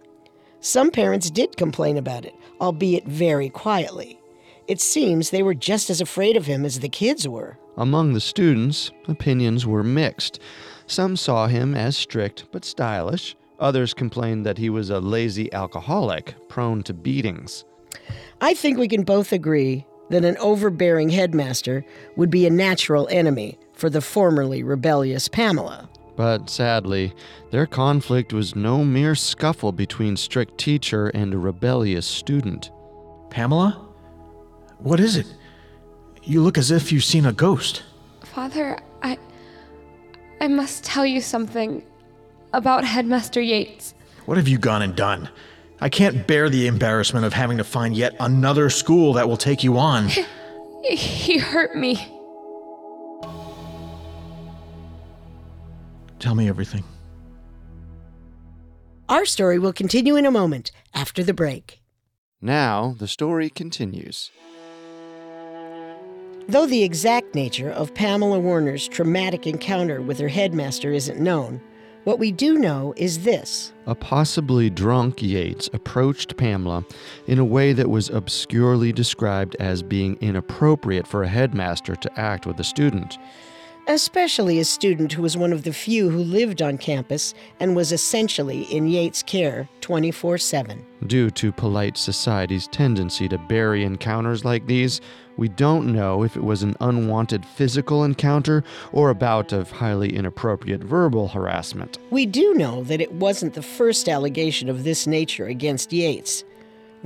[0.61, 4.19] Some parents did complain about it, albeit very quietly.
[4.67, 7.59] It seems they were just as afraid of him as the kids were.
[7.77, 10.41] Among the students, opinions were mixed.
[10.87, 13.37] Some saw him as strict but stylish.
[13.59, 17.65] Others complained that he was a lazy alcoholic, prone to beatings.
[18.41, 21.85] I think we can both agree that an overbearing headmaster
[22.17, 25.89] would be a natural enemy for the formerly rebellious Pamela.
[26.17, 27.13] But sadly,
[27.51, 32.71] their conflict was no mere scuffle between strict teacher and a rebellious student.
[33.31, 33.87] Pamela?
[34.79, 35.27] What is it?
[36.23, 37.83] You look as if you've seen a ghost.
[38.23, 38.79] Father,
[40.41, 40.45] I.
[40.45, 41.85] I must tell you something
[42.53, 43.95] about Headmaster Yates.
[44.27, 45.29] What have you gone and done?
[45.81, 49.63] I can't bear the embarrassment of having to find yet another school that will take
[49.63, 50.09] you on.
[50.89, 51.97] He hurt me.
[56.19, 56.85] Tell me everything.
[59.09, 61.81] Our story will continue in a moment after the break.
[62.41, 64.31] Now, the story continues.
[66.49, 71.61] Though the exact nature of Pamela Werner's traumatic encounter with her headmaster isn't known,
[72.05, 73.73] what we do know is this.
[73.85, 76.85] A possibly drunk Yates approached Pamela
[77.27, 82.47] in a way that was obscurely described as being inappropriate for a headmaster to act
[82.47, 83.19] with a student.
[83.89, 87.93] Especially a student who was one of the few who lived on campus and was
[87.93, 90.85] essentially in Yates' care 24 7.
[91.07, 95.01] Due to polite society's tendency to bury encounters like these,
[95.37, 100.17] we don't know if it was an unwanted physical encounter or a bout of highly
[100.17, 101.99] inappropriate verbal harassment.
[102.11, 106.43] We do know that it wasn't the first allegation of this nature against Yates,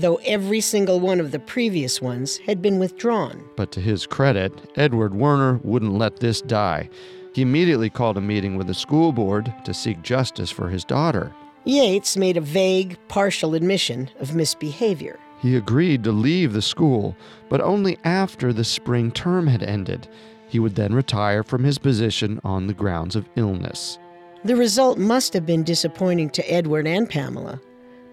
[0.00, 3.44] though every single one of the previous ones had been withdrawn.
[3.56, 6.88] But to his credit, Edward Werner wouldn't let this die.
[7.34, 11.32] He immediately called a meeting with the school board to seek justice for his daughter.
[11.64, 15.18] Yates made a vague, partial admission of misbehavior.
[15.40, 17.16] He agreed to leave the school,
[17.48, 20.08] but only after the spring term had ended.
[20.48, 23.98] He would then retire from his position on the grounds of illness.
[24.44, 27.60] The result must have been disappointing to Edward and Pamela,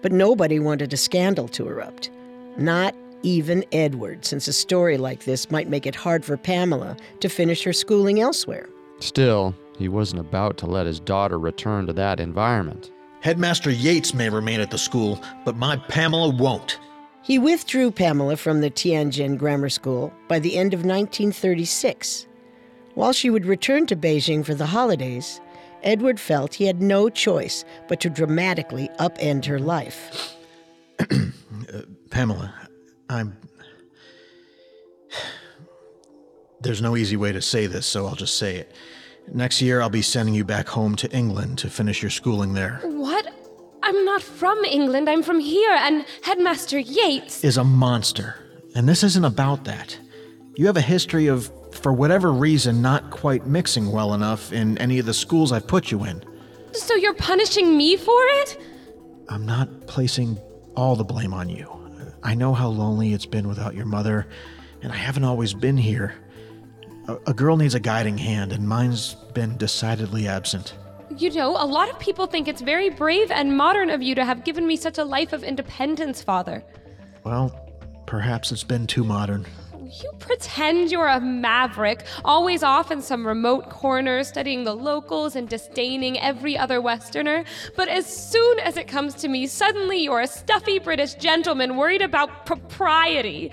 [0.02, 2.10] but nobody wanted a scandal to erupt.
[2.56, 7.28] Not even Edward, since a story like this might make it hard for Pamela to
[7.28, 8.68] finish her schooling elsewhere.
[9.00, 12.90] Still, he wasn't about to let his daughter return to that environment.
[13.20, 16.78] Headmaster Yates may remain at the school, but my Pamela won't.
[17.22, 22.26] He withdrew Pamela from the Tianjin Grammar School by the end of 1936.
[22.94, 25.40] While she would return to Beijing for the holidays,
[25.82, 30.36] Edward felt he had no choice but to dramatically upend her life.
[31.72, 32.54] Uh, Pamela,
[33.10, 33.36] I'm.
[36.60, 38.72] There's no easy way to say this, so I'll just say it.
[39.34, 42.80] Next year, I'll be sending you back home to England to finish your schooling there.
[42.84, 43.32] What?
[43.82, 47.44] I'm not from England, I'm from here, and Headmaster Yates.
[47.44, 48.36] Is a monster.
[48.74, 49.98] And this isn't about that.
[50.56, 54.98] You have a history of, for whatever reason, not quite mixing well enough in any
[54.98, 56.22] of the schools I've put you in.
[56.72, 58.60] So you're punishing me for it?
[59.28, 60.38] I'm not placing
[60.74, 61.70] all the blame on you.
[62.22, 64.26] I know how lonely it's been without your mother,
[64.82, 66.14] and I haven't always been here.
[67.06, 70.74] A, a girl needs a guiding hand, and mine's been decidedly absent.
[71.16, 74.24] You know, a lot of people think it's very brave and modern of you to
[74.24, 76.62] have given me such a life of independence, Father.
[77.24, 77.50] Well,
[78.06, 79.46] perhaps it's been too modern.
[79.90, 85.48] You pretend you're a maverick, always off in some remote corner studying the locals and
[85.48, 87.44] disdaining every other Westerner.
[87.74, 92.02] But as soon as it comes to me, suddenly you're a stuffy British gentleman worried
[92.02, 93.50] about propriety.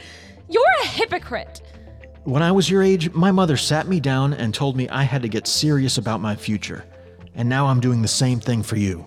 [0.50, 1.62] You're a hypocrite.
[2.26, 5.22] When I was your age, my mother sat me down and told me I had
[5.22, 6.84] to get serious about my future.
[7.36, 9.06] And now I'm doing the same thing for you.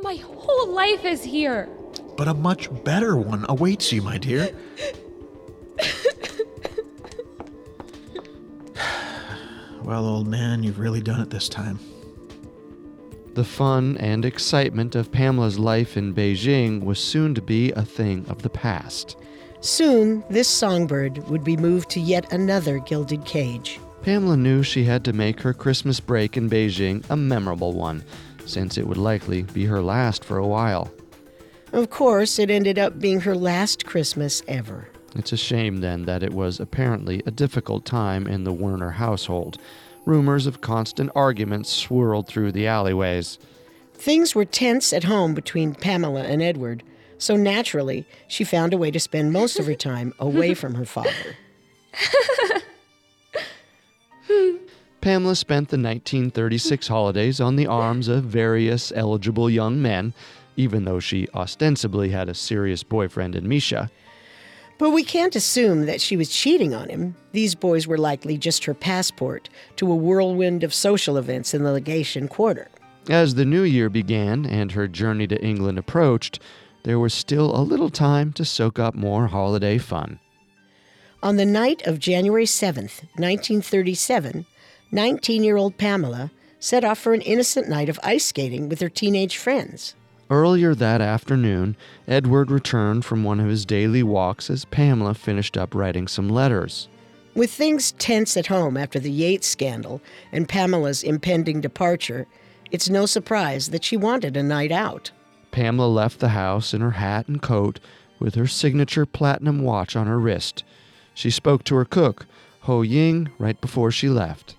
[0.00, 1.68] My whole life is here.
[2.16, 4.50] But a much better one awaits you, my dear.
[9.86, 11.78] well, old man, you've really done it this time.
[13.34, 18.26] The fun and excitement of Pamela's life in Beijing was soon to be a thing
[18.28, 19.16] of the past.
[19.60, 23.78] Soon, this songbird would be moved to yet another gilded cage.
[24.02, 28.02] Pamela knew she had to make her Christmas break in Beijing a memorable one,
[28.44, 30.90] since it would likely be her last for a while.
[31.72, 34.88] Of course, it ended up being her last Christmas ever.
[35.16, 39.58] It's a shame then that it was apparently a difficult time in the Werner household.
[40.04, 43.38] Rumors of constant arguments swirled through the alleyways.
[43.94, 46.82] Things were tense at home between Pamela and Edward,
[47.18, 50.84] so naturally, she found a way to spend most of her time away from her
[50.84, 51.10] father.
[55.00, 60.12] Pamela spent the 1936 holidays on the arms of various eligible young men,
[60.56, 63.90] even though she ostensibly had a serious boyfriend in Misha.
[64.78, 67.16] But we can't assume that she was cheating on him.
[67.32, 71.72] These boys were likely just her passport to a whirlwind of social events in the
[71.72, 72.68] legation quarter.
[73.08, 76.40] As the new year began and her journey to England approached,
[76.82, 80.20] there was still a little time to soak up more holiday fun.
[81.22, 84.44] On the night of January 7th, 1937,
[84.92, 88.88] 19 year old Pamela set off for an innocent night of ice skating with her
[88.88, 89.94] teenage friends.
[90.28, 91.76] Earlier that afternoon,
[92.08, 96.88] Edward returned from one of his daily walks as Pamela finished up writing some letters.
[97.34, 100.00] With things tense at home after the Yates scandal
[100.32, 102.26] and Pamela's impending departure,
[102.72, 105.12] it's no surprise that she wanted a night out.
[105.52, 107.78] Pamela left the house in her hat and coat
[108.18, 110.64] with her signature platinum watch on her wrist.
[111.14, 112.26] She spoke to her cook,
[112.62, 114.56] Ho Ying, right before she left.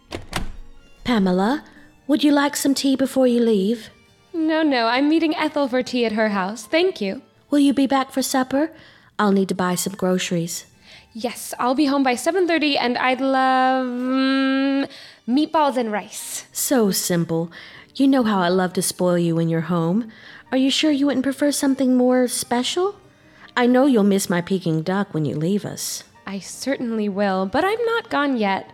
[1.03, 1.63] Pamela,
[2.07, 3.89] would you like some tea before you leave?
[4.37, 6.63] No, no, I'm meeting Ethel for tea at her house.
[6.63, 7.23] Thank you.
[7.49, 8.69] Will you be back for supper?
[9.17, 10.65] I'll need to buy some groceries.
[11.11, 14.87] Yes, I'll be home by 7:30 and I'd love mm,
[15.27, 16.45] meatballs and rice.
[16.51, 17.51] So simple.
[17.95, 20.11] You know how I love to spoil you when you're home.
[20.51, 22.95] Are you sure you wouldn't prefer something more special?
[23.55, 26.03] I know you'll miss my Peking duck when you leave us.
[26.27, 28.69] I certainly will, but I'm not gone yet.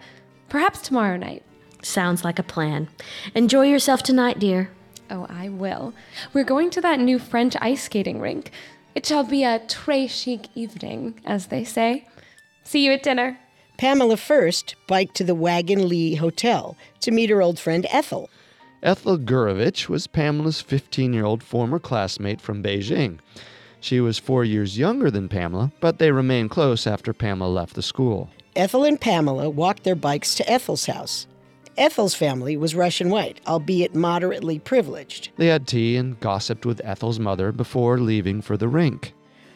[0.50, 1.44] Perhaps tomorrow night.
[1.82, 2.90] Sounds like a plan.
[3.34, 4.70] Enjoy yourself tonight, dear.
[5.14, 5.94] Oh, I will.
[6.34, 8.50] We're going to that new French ice skating rink.
[8.96, 12.08] It shall be a très chic evening, as they say.
[12.64, 13.38] See you at dinner.
[13.78, 18.28] Pamela first biked to the Wagons-Lits Hotel to meet her old friend Ethel.
[18.82, 23.20] Ethel Gurevich was Pamela's 15 year old former classmate from Beijing.
[23.80, 27.84] She was four years younger than Pamela, but they remained close after Pamela left the
[27.84, 28.32] school.
[28.56, 31.28] Ethel and Pamela walked their bikes to Ethel's house.
[31.78, 35.30] Ethel's family was Russian white, albeit moderately privileged.
[35.38, 39.14] They had tea and gossiped with Ethel's mother before leaving for the rink.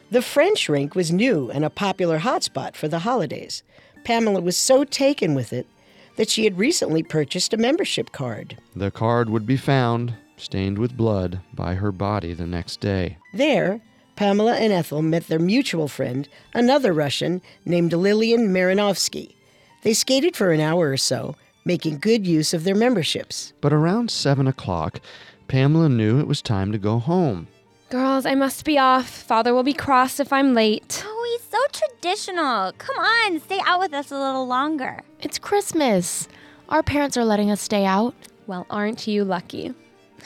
[0.09, 3.61] The French rink was new and a popular hotspot for the holidays.
[4.03, 5.67] Pamela was so taken with it
[6.15, 8.57] that she had recently purchased a membership card.
[8.75, 13.17] The card would be found, stained with blood, by her body the next day.
[13.33, 13.81] There,
[14.15, 19.35] Pamela and Ethel met their mutual friend, another Russian named Lilian Marinovsky.
[19.83, 21.35] They skated for an hour or so,
[21.67, 23.53] making good use of their memberships.
[23.61, 25.01] But around seven o'clock,
[25.47, 27.47] Pamela knew it was time to go home.
[27.89, 29.07] Girls, I must be off.
[29.07, 31.03] Father will be cross if I'm late.
[31.05, 32.71] Oh, he's so traditional.
[32.77, 35.01] Come on, stay out with us a little longer.
[35.21, 36.27] It's Christmas.
[36.69, 38.15] Our parents are letting us stay out.
[38.45, 39.73] Well, aren't you lucky?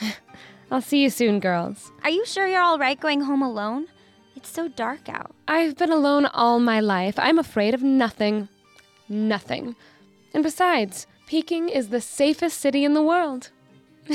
[0.70, 1.92] I'll see you soon, girls.
[2.02, 3.86] Are you sure you're all right going home alone?
[4.34, 5.32] It's so dark out.
[5.46, 7.16] I've been alone all my life.
[7.18, 8.48] I'm afraid of nothing.
[9.08, 9.76] Nothing.
[10.34, 13.52] And besides, Peking is the safest city in the world.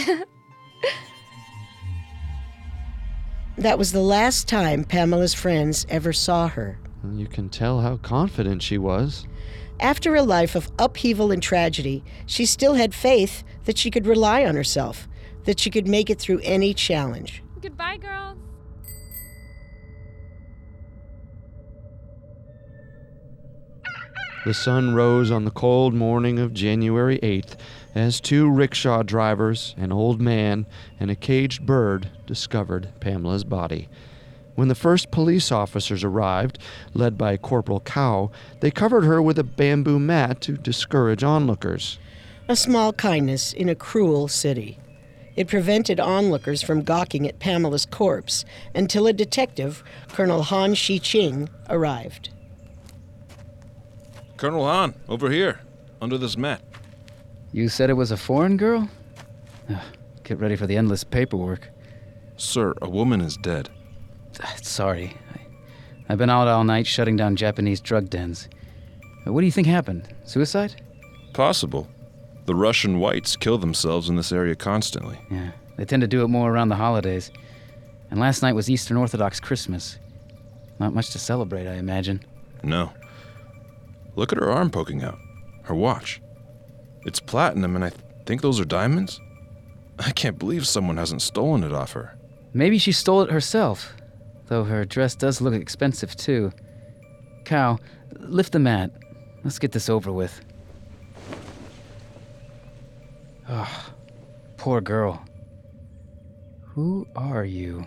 [3.57, 6.78] That was the last time Pamela's friends ever saw her.
[7.11, 9.26] You can tell how confident she was.
[9.80, 14.45] After a life of upheaval and tragedy, she still had faith that she could rely
[14.45, 15.07] on herself,
[15.45, 17.41] that she could make it through any challenge.
[17.59, 18.38] Goodbye, girls.
[24.47, 27.57] The sun rose on the cold morning of January 8th
[27.93, 30.65] as two rickshaw drivers, an old man,
[31.01, 33.89] and a caged bird discovered Pamela's body.
[34.55, 36.59] When the first police officers arrived,
[36.93, 38.31] led by Corporal Cow,
[38.61, 41.99] they covered her with a bamboo mat to discourage onlookers.
[42.47, 44.79] A small kindness in a cruel city.
[45.35, 52.29] It prevented onlookers from gawking at Pamela's corpse until a detective, Colonel Han Shi-ching, arrived.
[54.38, 55.59] Colonel Han, over here,
[56.01, 56.61] under this mat.
[57.51, 58.89] You said it was a foreign girl?
[59.69, 59.77] Ugh,
[60.23, 61.69] Get ready for the endless paperwork.
[62.35, 63.69] Sir, a woman is dead.
[64.61, 65.15] Sorry.
[65.33, 65.39] I,
[66.09, 68.47] I've been out all night shutting down Japanese drug dens.
[69.25, 70.07] Uh, What do you think happened?
[70.25, 70.79] Suicide?
[71.33, 71.88] Possible.
[72.45, 75.19] The Russian whites kill themselves in this area constantly.
[75.31, 77.31] Yeah, they tend to do it more around the holidays.
[78.11, 79.97] And last night was Eastern Orthodox Christmas.
[80.79, 82.21] Not much to celebrate, I imagine.
[82.63, 82.93] No.
[84.18, 85.20] Look at her arm poking out.
[85.63, 86.22] Her watch.
[87.05, 89.22] It's platinum, and I th- think those are diamonds?
[89.99, 92.18] I can't believe someone hasn't stolen it off her.
[92.51, 93.93] Maybe she stole it herself,
[94.47, 96.51] though her dress does look expensive too.
[97.45, 97.78] Cow,
[98.18, 98.91] lift the mat.
[99.43, 100.41] Let's get this over with.
[103.47, 103.93] Ah,
[104.57, 105.24] poor girl.
[106.74, 107.86] Who are you?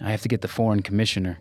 [0.00, 1.38] I have to get the foreign commissioner.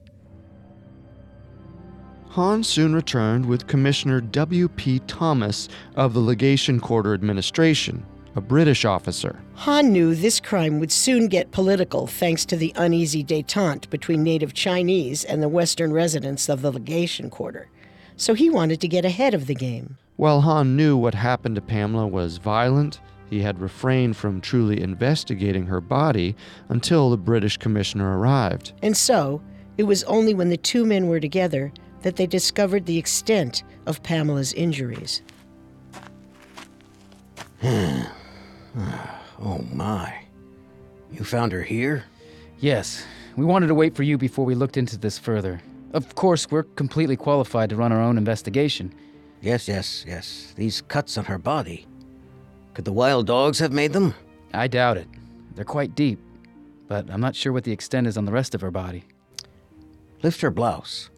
[2.29, 4.99] Han soon returned with Commissioner W.P.
[5.07, 8.05] Thomas of the Legation Quarter Administration,
[8.35, 9.41] a British officer.
[9.55, 14.53] Han knew this crime would soon get political thanks to the uneasy detente between native
[14.53, 17.67] Chinese and the Western residents of the legation quarter.
[18.15, 19.97] So he wanted to get ahead of the game.
[20.15, 22.99] While Han knew what happened to Pamela was violent,
[23.31, 26.35] he had refrained from truly investigating her body
[26.67, 28.73] until the British commissioner arrived.
[28.83, 29.41] And so,
[29.79, 31.71] it was only when the two men were together
[32.01, 35.21] that they discovered the extent of Pamela's injuries.
[37.63, 38.09] oh
[39.73, 40.13] my.
[41.11, 42.05] You found her here?
[42.59, 45.61] Yes, we wanted to wait for you before we looked into this further.
[45.93, 48.93] Of course, we're completely qualified to run our own investigation.
[49.41, 50.53] Yes, yes, yes.
[50.55, 51.87] These cuts on her body.
[52.73, 54.13] Could the wild dogs have made them?
[54.53, 55.07] I doubt it.
[55.55, 56.19] They're quite deep,
[56.87, 59.05] but I'm not sure what the extent is on the rest of her body.
[60.21, 61.09] Lift her blouse.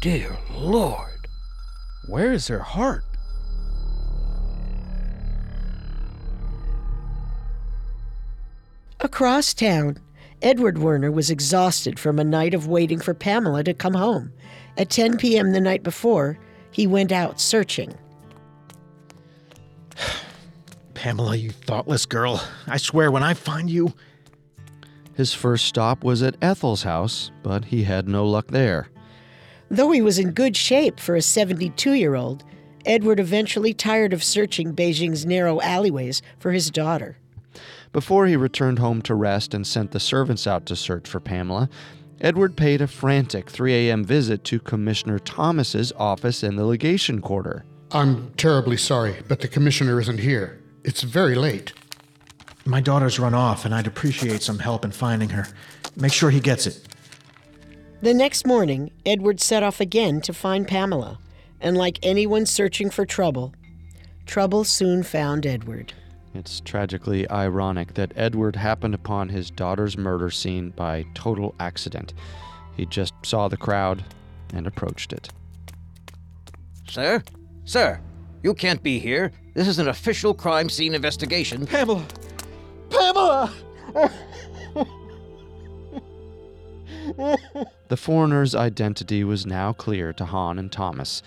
[0.00, 1.28] Dear Lord.
[2.08, 3.04] Where is her heart?
[8.98, 9.98] Across town,
[10.42, 14.32] Edward Werner was exhausted from a night of waiting for Pamela to come home.
[14.76, 15.52] At 10 p.m.
[15.52, 16.38] the night before,
[16.72, 17.94] he went out searching.
[20.94, 22.42] Pamela, you thoughtless girl.
[22.66, 23.92] I swear when I find you.
[25.14, 28.88] His first stop was at Ethel's house, but he had no luck there.
[29.70, 32.44] Though he was in good shape for a 72 year old,
[32.84, 37.16] Edward eventually tired of searching Beijing's narrow alleyways for his daughter.
[37.92, 41.68] Before he returned home to rest and sent the servants out to search for Pamela,
[42.20, 44.04] Edward paid a frantic 3 a.m.
[44.04, 47.64] visit to Commissioner Thomas's office in the legation quarter.
[47.90, 50.58] I'm terribly sorry, but the commissioner isn't here.
[50.84, 51.72] It's very late.
[52.64, 55.46] My daughter's run off, and I'd appreciate some help in finding her.
[55.96, 56.86] Make sure he gets it.
[58.02, 61.18] The next morning, Edward set off again to find Pamela,
[61.60, 63.54] and like anyone searching for trouble,
[64.26, 65.92] trouble soon found Edward.
[66.34, 72.14] It's tragically ironic that Edward happened upon his daughter's murder scene by total accident.
[72.76, 74.04] He just saw the crowd
[74.54, 75.28] and approached it.
[76.88, 77.22] Sir?
[77.64, 78.00] Sir,
[78.42, 79.30] you can't be here.
[79.54, 81.66] This is an official crime scene investigation.
[81.66, 82.04] Pamela!
[82.92, 83.52] Pamela!
[87.88, 91.22] The foreigner's identity was now clear to Han and Thomas.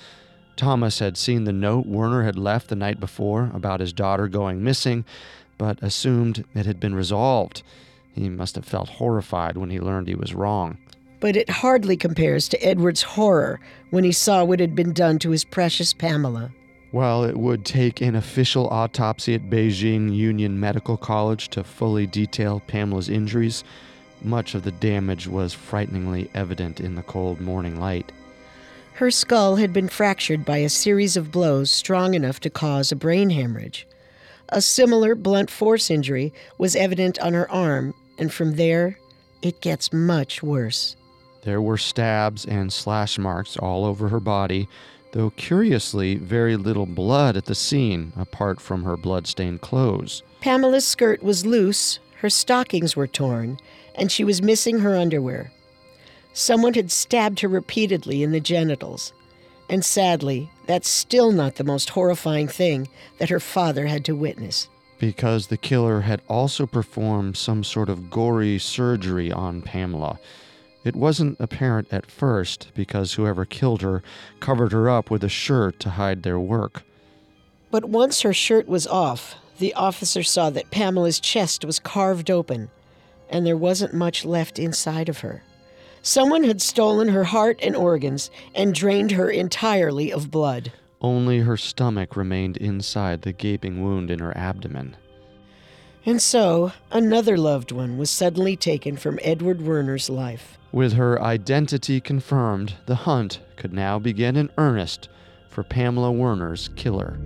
[0.56, 4.64] Thomas had seen the note Werner had left the night before about his daughter going
[4.64, 5.06] missing,
[5.58, 7.62] but assumed it had been resolved.
[8.14, 10.78] He must have felt horrified when he learned he was wrong.
[11.20, 13.60] But it hardly compares to Edward's horror
[13.90, 16.52] when he saw what had been done to his precious Pamela.
[16.92, 22.62] While it would take an official autopsy at Beijing Union Medical College to fully detail
[22.68, 23.64] Pamela's injuries,
[24.22, 28.12] much of the damage was frighteningly evident in the cold morning light.
[28.94, 32.96] Her skull had been fractured by a series of blows strong enough to cause a
[32.96, 33.86] brain hemorrhage.
[34.50, 38.98] A similar blunt force injury was evident on her arm, and from there,
[39.42, 40.96] it gets much worse.
[41.42, 44.70] There were stabs and slash marks all over her body,
[45.16, 50.22] though curiously, very little blood at the scene apart from her blood-stained clothes.
[50.42, 53.58] Pamela's skirt was loose, her stockings were torn,
[53.96, 55.54] and she was missing her underwear.
[56.34, 59.14] Someone had stabbed her repeatedly in the genitals.
[59.70, 64.68] And sadly, that's still not the most horrifying thing that her father had to witness.
[65.00, 70.20] Because the killer had also performed some sort of gory surgery on Pamela.
[70.86, 74.04] It wasn't apparent at first because whoever killed her
[74.40, 76.84] covered her up with a shirt to hide their work.
[77.72, 82.70] But once her shirt was off, the officer saw that Pamela's chest was carved open,
[83.30, 85.44] and there wasn't much left inside of her.
[86.04, 90.72] Someone had stolen her heart and organs and drained her entirely of blood.
[91.02, 94.96] Only her stomach remained inside the gaping wound in her abdomen.
[96.08, 100.60] And so, another loved one was suddenly taken from Edward Werner's life.
[100.72, 105.10] With her identity confirmed, the hunt could now begin in earnest
[105.50, 107.20] for Pamela Werner's killer.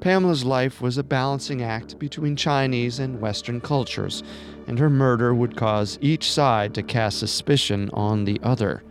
[0.00, 4.22] Pamela's life was a balancing act between Chinese and Western cultures,
[4.66, 8.82] and her murder would cause each side to cast suspicion on the other.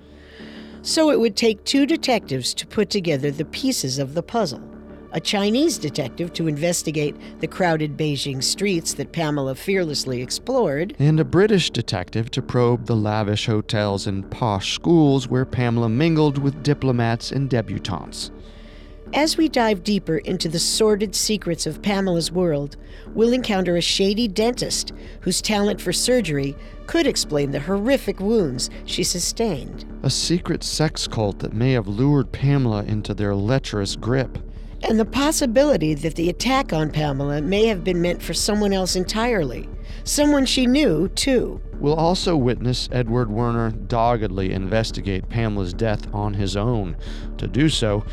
[0.82, 4.62] So it would take two detectives to put together the pieces of the puzzle
[5.12, 11.26] a Chinese detective to investigate the crowded Beijing streets that Pamela fearlessly explored, and a
[11.26, 17.32] British detective to probe the lavish hotels and posh schools where Pamela mingled with diplomats
[17.32, 18.30] and debutantes.
[19.14, 22.78] As we dive deeper into the sordid secrets of Pamela's world,
[23.16, 26.56] we'll encounter a shady dentist whose talent for surgery
[26.86, 29.86] could explain the horrific wounds she sustained.
[30.04, 34.38] A secret sex cult that may have lured Pamela into their lecherous grip.
[34.84, 38.96] And the possibility that the attack on Pamela may have been meant for someone else
[38.96, 39.68] entirely.
[40.04, 41.60] Someone she knew, too.
[41.80, 46.96] We'll also witness Edward Werner doggedly investigate Pamela's death on his own.
[47.38, 48.06] To do so,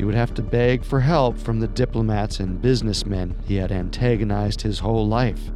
[0.00, 4.62] he would have to beg for help from the diplomats and businessmen he had antagonized
[4.62, 5.50] his whole life.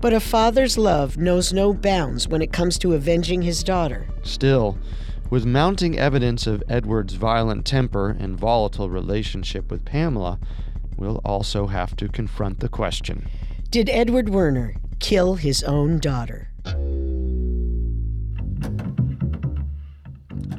[0.00, 4.08] But a father's love knows no bounds when it comes to avenging his daughter.
[4.24, 4.76] Still,
[5.30, 10.40] with mounting evidence of Edward's violent temper and volatile relationship with Pamela,
[10.96, 13.28] we'll also have to confront the question
[13.70, 16.50] Did Edward Werner kill his own daughter?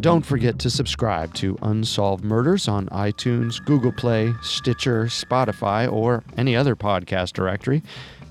[0.02, 6.56] Don't forget to subscribe to Unsolved Murders on iTunes, Google Play, Stitcher, Spotify, or any
[6.56, 7.84] other podcast directory.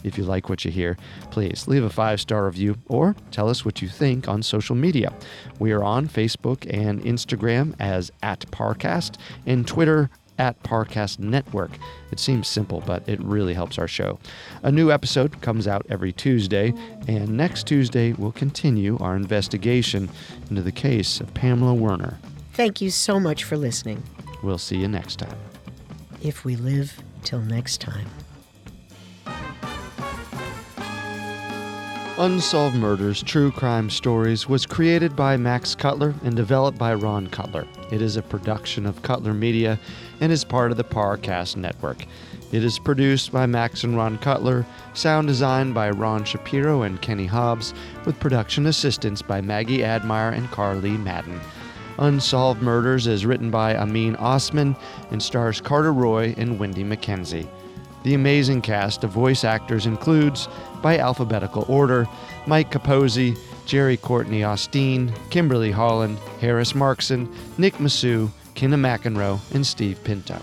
[0.03, 0.97] If you like what you hear,
[1.31, 5.13] please leave a five star review or tell us what you think on social media.
[5.59, 10.09] We are on Facebook and Instagram as at Parcast and Twitter
[10.39, 11.73] at Parcast Network.
[12.11, 14.19] It seems simple, but it really helps our show.
[14.63, 16.73] A new episode comes out every Tuesday,
[17.07, 20.09] and next Tuesday we'll continue our investigation
[20.49, 22.19] into the case of Pamela Werner.
[22.53, 24.03] Thank you so much for listening.
[24.43, 25.37] We'll see you next time.
[26.23, 28.07] If we live till next time.
[32.19, 37.65] Unsolved Murders True Crime Stories was created by Max Cutler and developed by Ron Cutler.
[37.93, 39.79] It is a production of Cutler Media
[40.21, 42.05] and is part of the Parcast Network.
[42.51, 44.65] It is produced by Max and Ron Cutler,
[44.95, 47.75] sound design by Ron Shapiro and Kenny Hobbs,
[48.07, 51.41] with production assistance by Maggie Admire and Carly Madden.
[51.99, 54.77] Unsolved Murders is written by Amin Osman
[55.11, 57.49] and stars Carter Roy and Wendy McKenzie.
[58.05, 60.49] The amazing cast of voice actors includes,
[60.81, 62.09] by alphabetical order,
[62.47, 70.03] Mike Capozzi, Jerry Courtney Austin, Kimberly Holland, Harris Markson, Nick Massou, Kenna McEnroe, and Steve
[70.03, 70.37] Pinto.